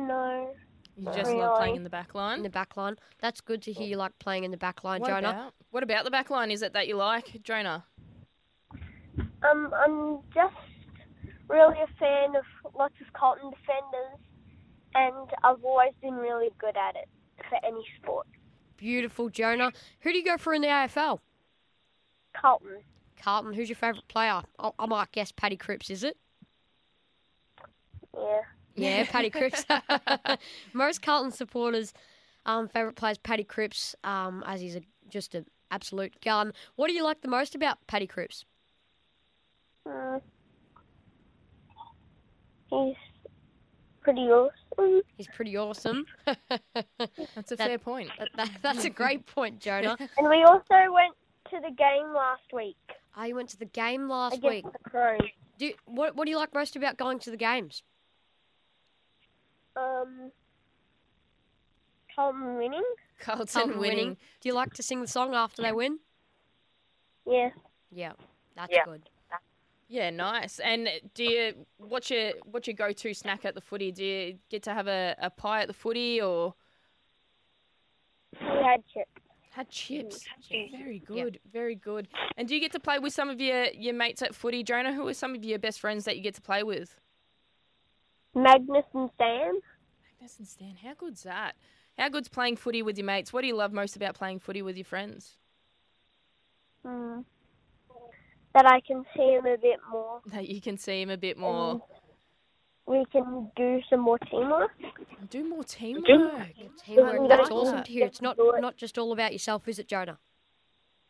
[0.08, 0.54] no.
[0.98, 2.38] You Not just love playing in the back line.
[2.38, 2.96] In the back line.
[3.20, 5.30] That's good to hear you like playing in the back line, What Jonah.
[5.30, 6.50] about, what about the back line?
[6.50, 7.86] Is it that you like, Jonah?
[9.44, 10.56] Um, I'm just
[11.48, 12.44] really a fan of
[12.76, 14.20] lots of Carlton defenders,
[14.96, 17.08] and I've always been really good at it
[17.48, 18.28] for any sport.
[18.78, 19.72] Beautiful, Jonah.
[20.02, 21.20] Who do you go for in the AFL?
[22.34, 22.78] Carlton.
[23.22, 23.54] Carlton.
[23.54, 24.42] Who's your favourite player?
[24.60, 26.18] I, I might guess Paddy Cripps, is it?
[28.16, 28.42] Yeah.
[28.76, 29.66] Yeah, Paddy Cripps.
[30.74, 31.94] Most Carlton supporters'
[32.46, 36.54] um, favourite player is Paddy Cripps, um, as he's a, just an absolute gun.
[36.76, 38.46] What do you like the most about Paddy Cripps?
[39.86, 40.22] Mm.
[42.70, 42.96] He's
[44.08, 45.02] pretty awesome.
[45.18, 46.06] He's pretty awesome.
[46.26, 48.10] That's a That- fair point.
[48.18, 49.98] That- that- that's a great point, Jonah.
[50.18, 51.14] And we also went
[51.50, 52.78] to the game last week
[53.16, 54.66] I went to the game last against week.
[54.84, 55.20] the Crows.
[55.58, 57.84] Do you, what What do you like most about going to the games?
[59.76, 60.32] Um,
[62.16, 62.84] Carlton winning.
[63.20, 64.18] Carlton, Carlton winning.
[64.42, 66.00] Do you like to sing the song after they win?
[67.26, 67.50] Yeah.
[67.92, 68.14] Yeah,
[68.56, 68.86] that's Yeah.
[68.86, 69.10] good.
[69.90, 70.60] Yeah, nice.
[70.60, 73.92] And do you what's your what's your go to snack at the footy?
[73.92, 76.54] Do you get to have a, a pie at the footy or
[78.42, 79.22] We had chips.
[79.52, 80.26] had chips?
[80.50, 82.10] Very good, very good.
[82.36, 84.94] And do you get to play with some of your, your mates at footy, Jonah?
[84.94, 87.00] Who are some of your best friends that you get to play with?
[88.36, 89.60] Magnus and Sam.
[90.20, 91.56] Magnus and Stan, how good's that?
[91.98, 93.32] How good's playing footy with your mates?
[93.34, 95.38] What do you love most about playing footy with your friends?
[96.86, 97.24] Mm.
[98.58, 100.20] That I can see him a bit more.
[100.26, 101.80] That you can see him a bit more.
[102.88, 104.72] We can do some more teamwork.
[105.30, 106.08] Do more teamwork.
[106.84, 107.20] Teamwork.
[107.22, 107.28] Yeah.
[107.28, 108.08] That's awesome to hear.
[108.08, 110.18] It's not not just all about yourself, is it, Jonah?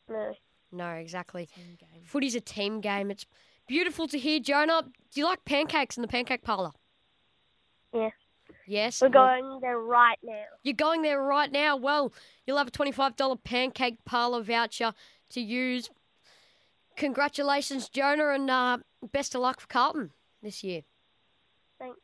[0.09, 0.33] No.
[0.73, 1.47] No, exactly.
[2.03, 3.09] Footy's a team game.
[3.09, 3.25] It's
[3.65, 4.81] beautiful to hear, Jonah.
[5.13, 6.71] Do you like pancakes in the pancake parlour?
[7.93, 8.09] Yeah.
[8.65, 9.01] Yes.
[9.01, 10.43] We're going there right now.
[10.63, 11.77] You're going there right now.
[11.77, 12.11] Well,
[12.45, 14.93] you'll have a $25 pancake parlour voucher
[15.29, 15.89] to use.
[16.97, 18.77] Congratulations, Jonah, and uh,
[19.11, 20.81] best of luck for Carlton this year.
[21.79, 21.99] Thanks.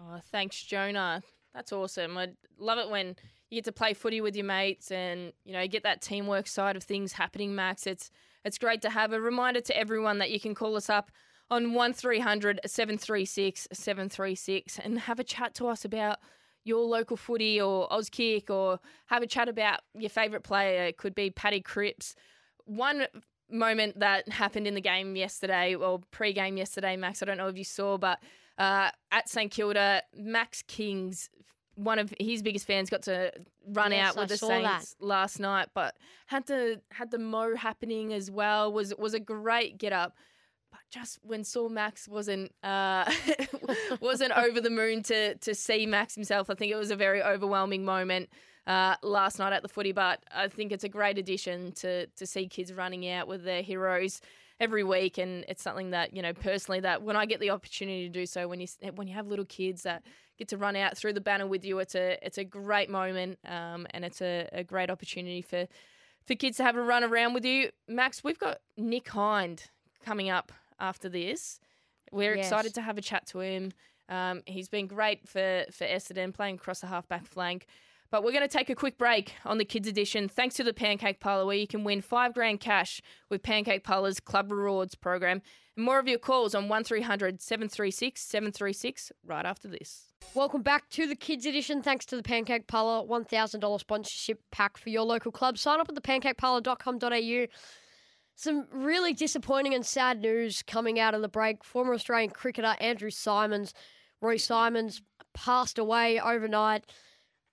[0.00, 1.22] Oh, thanks, Jonah.
[1.54, 2.16] That's awesome.
[2.16, 3.16] I love it when
[3.50, 6.46] you get to play footy with your mates and you know you get that teamwork
[6.46, 7.54] side of things happening.
[7.54, 8.10] Max, it's
[8.44, 11.10] it's great to have a reminder to everyone that you can call us up
[11.50, 16.18] on one 736 736 and have a chat to us about
[16.64, 20.84] your local footy or Auskick or have a chat about your favourite player.
[20.84, 22.14] It could be Paddy Cripps.
[22.64, 23.06] One
[23.50, 27.22] moment that happened in the game yesterday, or pre-game yesterday, Max.
[27.22, 28.18] I don't know if you saw, but
[28.58, 31.30] uh, at St Kilda, Max King's
[31.76, 33.30] one of his biggest fans got to
[33.68, 35.94] run Yes, out with I the Saints last night, but
[36.26, 38.72] had the had the mo happening as well.
[38.72, 40.14] was was a great get up.
[40.70, 43.10] But just when saw Max wasn't uh,
[44.00, 47.22] wasn't over the moon to to see Max himself, I think it was a very
[47.22, 48.30] overwhelming moment
[48.66, 49.92] uh, last night at the footy.
[49.92, 53.62] But I think it's a great addition to to see kids running out with their
[53.62, 54.20] heroes
[54.58, 58.04] every week, and it's something that you know personally that when I get the opportunity
[58.06, 60.02] to do so, when you when you have little kids that
[60.38, 63.38] get to run out through the banner with you, it's a it's a great moment,
[63.46, 65.66] um, and it's a, a great opportunity for
[66.26, 67.70] for kids to have a run around with you.
[67.86, 69.70] Max, we've got Nick Hind
[70.04, 71.60] coming up after this.
[72.12, 72.46] We're Yes.
[72.46, 73.72] excited to have a chat to him.
[74.08, 77.66] Um, he's been great for for Essendon, playing across the halfback flank.
[78.10, 80.72] But we're going to take a quick break on the Kids Edition, thanks to the
[80.72, 85.42] Pancake Parlour, where you can win five grand cash with Pancake Parlour's Club Rewards program.
[85.76, 90.12] And more of your calls on 1300 736 736 right after this.
[90.34, 91.82] Welcome back to the Kids Edition.
[91.82, 95.58] Thanks to the Pancake Parlour, $1,000 sponsorship pack for your local club.
[95.58, 97.46] Sign up at thepancakeparlour.com.au.
[98.34, 101.64] Some really disappointing and sad news coming out of the break.
[101.64, 103.72] Former Australian cricketer Andrew Symonds,
[104.20, 105.00] Roy Symonds,
[105.32, 106.84] passed away overnight.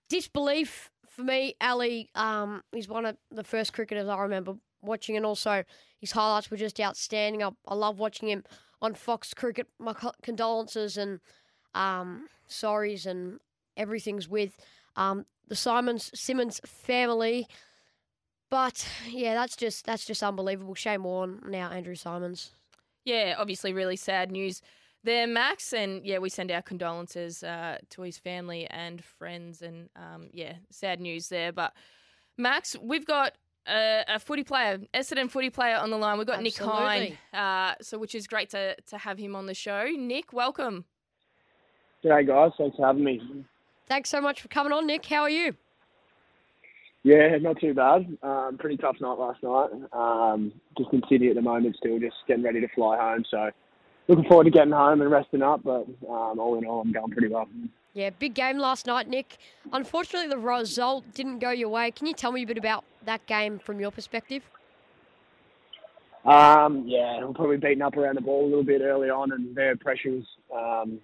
[0.08, 2.10] Disbelief for me, Ellie.
[2.14, 5.64] Um, he's one of the first cricketers I remember watching, and also
[5.98, 7.42] his highlights were just outstanding.
[7.42, 8.44] I, I love watching him
[8.82, 9.66] on Fox Cricket.
[9.78, 11.20] My condolences and
[11.74, 13.38] um, sorries and
[13.76, 14.56] everything's with
[14.96, 17.46] um, the Symonds Symonds family.
[18.50, 20.74] But yeah, that's just that's just unbelievable.
[20.74, 22.52] Shame on now, Andrew Symonds.
[23.04, 24.62] Yeah, obviously, really sad news
[25.04, 25.72] there, Max.
[25.72, 29.62] And yeah, we send our condolences uh, to his family and friends.
[29.62, 31.52] And um, yeah, sad news there.
[31.52, 31.72] But
[32.36, 33.34] Max, we've got
[33.68, 36.18] a, a footy player, Essendon footy player on the line.
[36.18, 39.54] We've got Nick Hind, uh, so which is great to to have him on the
[39.54, 39.84] show.
[39.96, 40.84] Nick, welcome.
[42.04, 43.44] G'day guys, thanks for having me.
[43.86, 45.06] Thanks so much for coming on, Nick.
[45.06, 45.54] How are you?
[47.02, 48.16] Yeah, not too bad.
[48.22, 49.68] Um, pretty tough night last night.
[49.92, 53.24] Um, just in Sydney at the moment, still just getting ready to fly home.
[53.30, 53.50] So
[54.08, 55.62] looking forward to getting home and resting up.
[55.62, 57.48] But um, all in all, I'm going pretty well.
[57.94, 59.38] Yeah, big game last night, Nick.
[59.72, 61.92] Unfortunately, the result didn't go your way.
[61.92, 64.42] Can you tell me a bit about that game from your perspective?
[66.24, 69.54] Um, yeah, we're probably beating up around the ball a little bit early on, and
[69.54, 70.98] their pressure was um,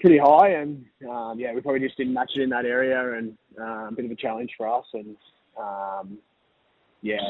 [0.00, 0.48] pretty high.
[0.48, 3.92] And um, yeah, we probably just didn't match it in that area, and um, a
[3.92, 4.86] bit of a challenge for us.
[4.94, 5.16] And
[5.58, 6.18] um,
[7.02, 7.20] yeah,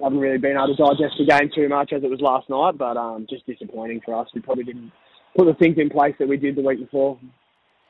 [0.00, 2.48] I haven't really been able to digest the game too much as it was last
[2.48, 4.28] night, but um, just disappointing for us.
[4.34, 4.92] We probably didn't
[5.36, 7.18] put the things in place that we did the week before.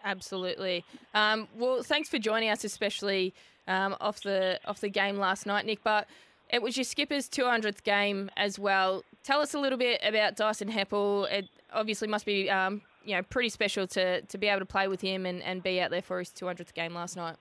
[0.04, 0.84] Absolutely.
[1.14, 3.34] Um, well, thanks for joining us, especially
[3.66, 5.82] um, off the off the game last night, Nick.
[5.84, 6.08] But
[6.50, 9.04] it was your skipper's 200th game as well.
[9.22, 11.30] Tell us a little bit about Dyson Heppell.
[11.30, 14.88] It obviously must be um, you know pretty special to to be able to play
[14.88, 17.36] with him and, and be out there for his 200th game last night.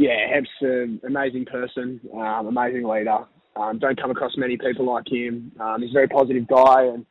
[0.00, 3.18] Yeah, Heb's an amazing person, um, amazing leader.
[3.54, 5.52] Um, don't come across many people like him.
[5.60, 7.04] Um, he's a very positive guy, and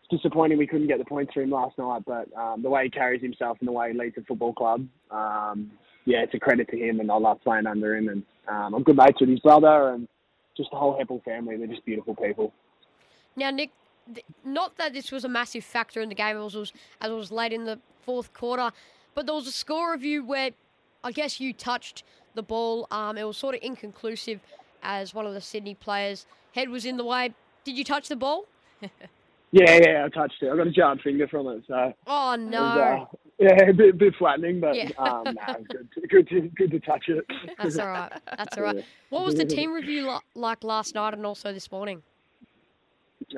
[0.00, 2.00] it's disappointing we couldn't get the points for him last night.
[2.06, 4.86] But um, the way he carries himself and the way he leads the football club,
[5.10, 5.70] um,
[6.06, 8.08] yeah, it's a credit to him, and I love playing under him.
[8.08, 10.08] And um, I'm good mates with his brother and
[10.56, 11.58] just the whole Heppell family.
[11.58, 12.54] They're just beautiful people.
[13.36, 13.68] Now, Nick,
[14.46, 16.72] not that this was a massive factor in the game, it was, was
[17.02, 18.70] as it was late in the fourth quarter,
[19.14, 20.52] but there was a score review where
[21.02, 22.04] I guess you touched
[22.34, 22.86] the ball.
[22.90, 24.40] Um, it was sort of inconclusive
[24.82, 27.34] as one of the Sydney players' head was in the way.
[27.64, 28.46] Did you touch the ball?
[29.52, 30.48] Yeah, yeah, I touched it.
[30.48, 31.92] I got a jarred finger from it, so.
[32.06, 32.58] Oh it was, no!
[32.58, 33.04] uh,
[33.40, 34.90] yeah, a bit, bit flattening, but Yeah.
[34.96, 37.24] um, no, was good, good, to, good to touch it.
[37.60, 38.12] That's all right.
[38.38, 38.84] That's all right.
[39.08, 42.02] What was the team review li- like last night and also this morning?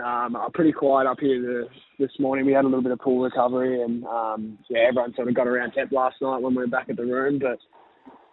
[0.04, 1.68] um, uh, pretty quiet up here the,
[1.98, 2.46] this morning.
[2.46, 5.46] We had a little bit of pool recovery, and um, yeah, everyone sort of got
[5.46, 7.38] around temp last night when we were back at the room.
[7.38, 7.58] But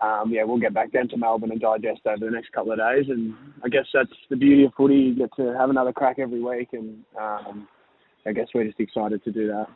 [0.01, 2.77] um, yeah, we'll get back down to Melbourne and digest over the next couple of
[2.77, 3.05] days.
[3.09, 3.33] And
[3.63, 4.95] I guess that's the beauty of footy.
[4.95, 7.67] You get to have another crack every week, and um,
[8.25, 9.67] I guess we're just excited to do that.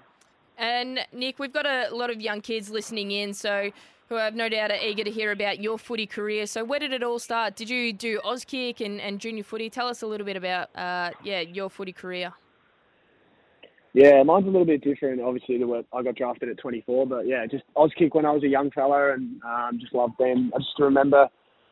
[0.58, 3.72] And Nick, we've got a lot of young kids listening in, so
[4.08, 6.46] who I've no doubt are eager to hear about your footy career.
[6.46, 7.56] So where did it all start?
[7.56, 9.70] Did you do Auskick and, and junior footy?
[9.70, 12.34] Tell us a little bit about uh, yeah your footy career.
[13.94, 17.06] Yeah, mine's a little bit different, obviously, to what I got drafted at 24.
[17.06, 20.52] But yeah, just Auskick when I was a young fella and um, just loved them.
[20.56, 21.30] I just remember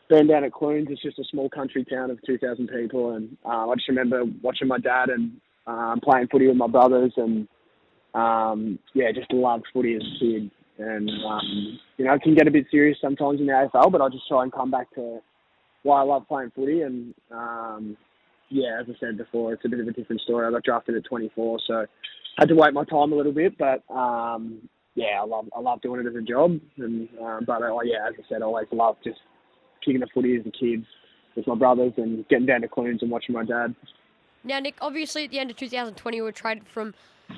[0.08, 0.88] being down at Clunes.
[0.92, 3.16] It's just a small country town of 2,000 people.
[3.16, 5.32] And uh, I just remember watching my dad and
[5.66, 7.12] um, playing footy with my brothers.
[7.18, 7.48] And
[8.14, 10.52] um, yeah, just loved footy as a kid.
[10.78, 14.02] And, um, you know, it can get a bit serious sometimes in the AFL, but
[14.02, 15.20] I just try and come back to
[15.84, 16.82] why I love playing footy.
[16.82, 17.98] And um,
[18.52, 20.46] yeah, as I said before, it's a bit of a different story.
[20.46, 21.86] I got drafted at 24, so
[22.38, 23.58] had to wait my time a little bit.
[23.58, 26.60] But um, yeah, I love I love doing it as a job.
[26.78, 29.20] And um, but uh, yeah, as I said, I always loved just
[29.84, 30.86] kicking the footy as a kid
[31.36, 33.74] with my brothers and getting down to Clunes and watching my dad.
[34.44, 36.94] Now, Nick, obviously at the end of 2020, you were traded from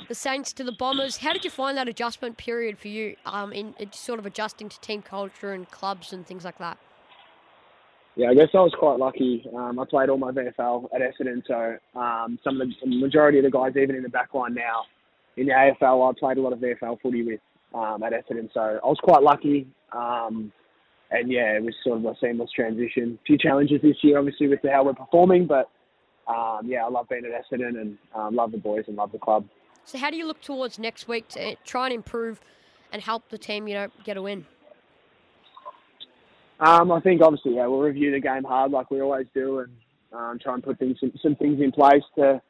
[0.08, 1.18] the Saints to the Bombers.
[1.18, 4.70] How did you find that adjustment period for you um, in in sort of adjusting
[4.70, 6.78] to team culture and clubs and things like that?
[8.16, 9.46] Yeah, I guess I was quite lucky.
[9.56, 13.40] Um, I played all my VFL at Essendon, so um, some of the, the majority
[13.40, 14.84] of the guys, even in the back line now,
[15.36, 17.40] in the AFL, I played a lot of VFL footy with
[17.74, 19.68] um, at Essendon, so I was quite lucky.
[19.94, 20.52] Um,
[21.10, 23.18] and yeah, it was sort of a seamless transition.
[23.22, 25.70] A few challenges this year, obviously, with how we're performing, but
[26.28, 29.20] um, yeah, I love being at Essendon and um, love the boys and love the
[29.20, 29.46] club.
[29.86, 32.40] So, how do you look towards next week to try and improve
[32.92, 34.46] and help the team, you know, get a win?
[36.60, 39.72] Um, I think obviously, yeah, we'll review the game hard like we always do, and
[40.14, 42.42] um, try and put things some things in place to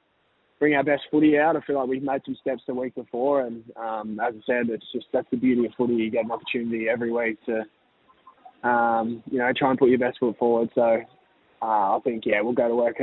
[0.59, 1.55] bring our best footy out.
[1.55, 4.69] I feel like we've made some steps the week before, and um, as I said,
[4.69, 5.95] it's just that's the beauty of footy.
[5.95, 10.19] You get an opportunity every week to, um, you know, try and put your best
[10.19, 10.69] foot forward.
[10.75, 11.01] So
[11.61, 12.97] uh, I think yeah, we'll go to work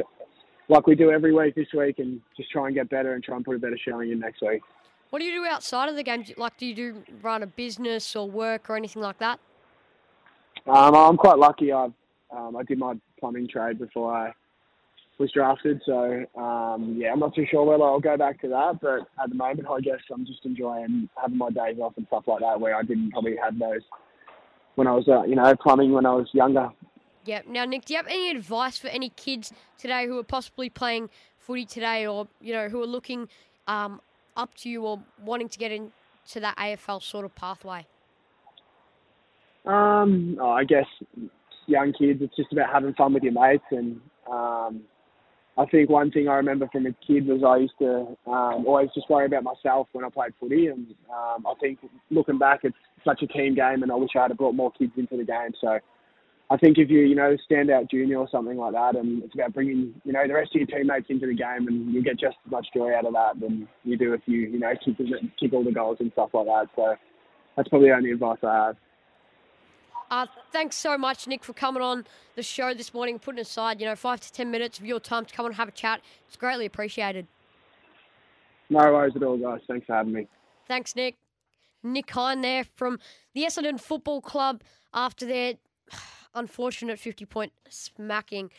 [0.68, 3.36] like we do every week this week, and just try and get better and try
[3.36, 4.62] and put a better showing in next week.
[5.11, 6.24] What do you do outside of the game?
[6.36, 9.40] Like, do you do run a business or work or anything like that?
[10.67, 11.73] Um, I'm quite lucky.
[11.73, 11.89] I
[12.31, 14.33] um, I did my plumbing trade before I
[15.19, 18.81] was drafted, so um, yeah, I'm not too sure whether I'll go back to that.
[18.81, 22.25] But at the moment, I guess I'm just enjoying having my days off and stuff
[22.27, 23.83] like that, where I didn't probably have those
[24.77, 26.71] when I was, uh, you know, plumbing when I was younger.
[27.27, 27.47] Yep.
[27.49, 31.11] Now, Nick, do you have any advice for any kids today who are possibly playing
[31.39, 33.29] footy today, or you know, who are looking
[33.67, 34.01] um,
[34.37, 37.87] up to you or wanting to get into that AFL sort of pathway?
[39.67, 40.87] Um, oh, I guess
[41.67, 43.65] young kids, it's just about having fun with your mates.
[43.71, 44.01] And
[44.31, 44.83] um,
[45.59, 48.89] I think one thing I remember from a kid was I used to um, always
[48.95, 50.69] just worry about myself when I played footy.
[50.69, 51.79] And um, I think
[52.11, 54.93] looking back, it's such a team game, and I wish I had brought more kids
[54.97, 55.53] into the game.
[55.61, 55.79] So
[56.51, 59.35] I think if you, you know, stand out junior or something like that, and it's
[59.35, 62.19] about bringing, you know, the rest of your teammates into the game, and you get
[62.19, 64.97] just as much joy out of that than you do if you, you know, kick,
[65.39, 66.67] kick all the goals and stuff like that.
[66.75, 66.97] So
[67.57, 68.77] that's probably the only advice I have.
[70.11, 72.05] Uh, thanks so much, Nick, for coming on
[72.35, 75.25] the show this morning, putting aside, you know, five to ten minutes of your time
[75.25, 76.01] to come and have a chat.
[76.27, 77.27] It's greatly appreciated.
[78.69, 79.61] No worries at all, guys.
[79.69, 80.27] Thanks for having me.
[80.67, 81.17] Thanks, Nick.
[81.83, 82.99] Nick Hind there from
[83.35, 85.55] the Essendon Football Club after their
[86.35, 88.51] unfortunate 50 point smacking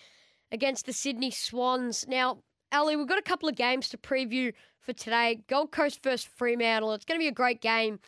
[0.51, 2.05] against the Sydney Swans.
[2.07, 2.39] Now,
[2.71, 5.41] Ellie, we've got a couple of games to preview for today.
[5.47, 6.93] Gold Coast versus Fremantle.
[6.93, 7.99] It's going to be a great game.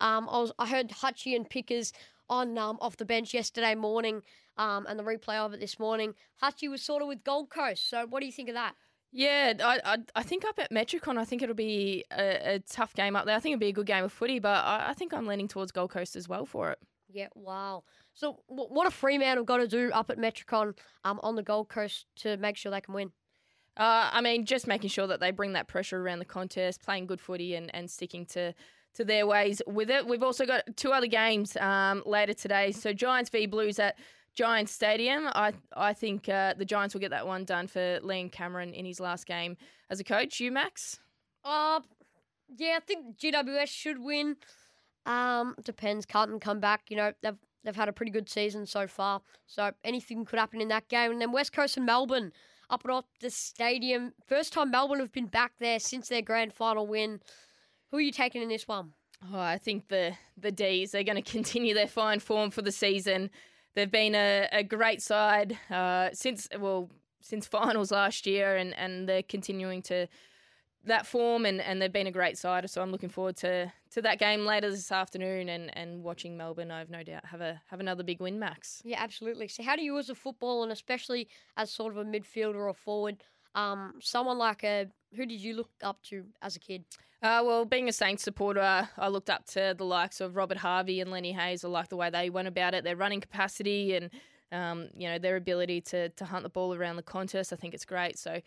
[0.00, 1.92] Um, I was I heard Hutchie and Pickers
[2.28, 4.22] on um, off the bench yesterday morning,
[4.56, 6.14] um, and the replay of it this morning.
[6.42, 7.88] Hutchie was sort of with Gold Coast.
[7.88, 8.74] So, what do you think of that?
[9.10, 12.92] Yeah, I, I, I think up at Metricon, I think it'll be a, a, tough
[12.92, 13.34] game up there.
[13.34, 15.48] I think it'll be a good game of footy, but I, I think I'm leaning
[15.48, 16.78] towards Gold Coast as well for it.
[17.08, 17.84] Yeah, wow.
[18.12, 21.42] So, w- what a Fremantle have got to do up at Metricon um, on the
[21.42, 23.12] Gold Coast to make sure they can win?
[23.78, 27.06] Uh, I mean, just making sure that they bring that pressure around the contest, playing
[27.06, 28.52] good footy, and, and sticking to
[28.98, 30.06] to their ways with it.
[30.08, 32.72] We've also got two other games um, later today.
[32.72, 33.96] So Giants v Blues at
[34.34, 35.28] Giants Stadium.
[35.34, 38.84] I I think uh, the Giants will get that one done for Leon Cameron in
[38.84, 39.56] his last game
[39.88, 40.40] as a coach.
[40.40, 40.98] You, Max?
[41.44, 41.80] Uh,
[42.56, 44.36] yeah, I think GWS should win.
[45.06, 46.04] Um, depends.
[46.04, 46.82] Carlton come back.
[46.88, 49.22] You know they've they've had a pretty good season so far.
[49.46, 51.12] So anything could happen in that game.
[51.12, 52.32] And then West Coast and Melbourne
[52.68, 54.12] up at the stadium.
[54.26, 57.20] First time Melbourne have been back there since their grand final win.
[57.90, 58.92] Who are you taking in this one?
[59.32, 62.72] Oh, I think the the D's are going to continue their fine form for the
[62.72, 63.30] season.
[63.74, 69.08] They've been a, a great side uh, since well since finals last year, and, and
[69.08, 70.06] they're continuing to
[70.84, 72.68] that form, and, and they've been a great side.
[72.70, 76.70] So I'm looking forward to, to that game later this afternoon, and, and watching Melbourne.
[76.70, 78.80] I've no doubt have a have another big win, Max.
[78.84, 79.48] Yeah, absolutely.
[79.48, 82.74] So how do you, as a football, and especially as sort of a midfielder or
[82.74, 83.24] forward,
[83.58, 86.84] um, someone like a who did you look up to as a kid?
[87.22, 91.00] Uh, well, being a Saints supporter, I looked up to the likes of Robert Harvey
[91.00, 91.64] and Lenny Hayes.
[91.64, 94.10] I like the way they went about it, their running capacity, and
[94.52, 97.52] um, you know their ability to to hunt the ball around the contest.
[97.52, 98.18] I think it's great.
[98.18, 98.40] So,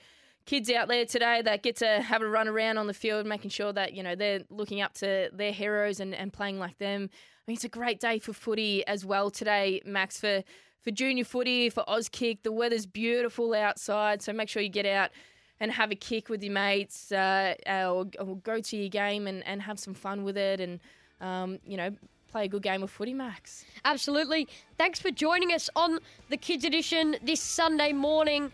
[0.46, 3.50] kids out there today that get to have a run around on the field, making
[3.50, 7.10] sure that you know they're looking up to their heroes and, and playing like them.
[7.12, 10.20] I mean, it's a great day for footy as well today, Max.
[10.20, 10.44] For
[10.82, 12.40] for junior footy, for Auskick.
[12.44, 15.12] the weather's beautiful outside, so make sure you get out
[15.60, 19.46] and have a kick with your mates uh, or, or, go to your game and,
[19.46, 20.80] and have some fun with it and,
[21.22, 21.92] um, you know,
[22.32, 23.64] play a good game of footy, Max.
[23.86, 24.48] Absolutely.
[24.78, 28.52] Thanks for joining us on the Kids Edition this Sunday morning.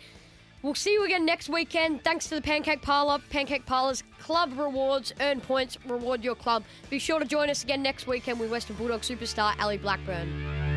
[0.63, 2.03] We'll see you again next weekend.
[2.03, 3.19] Thanks to the Pancake Parlour.
[3.29, 6.63] Pancake Parlour's club rewards, earn points, reward your club.
[6.89, 10.76] Be sure to join us again next weekend with Western Bulldog superstar Ellie Blackburn.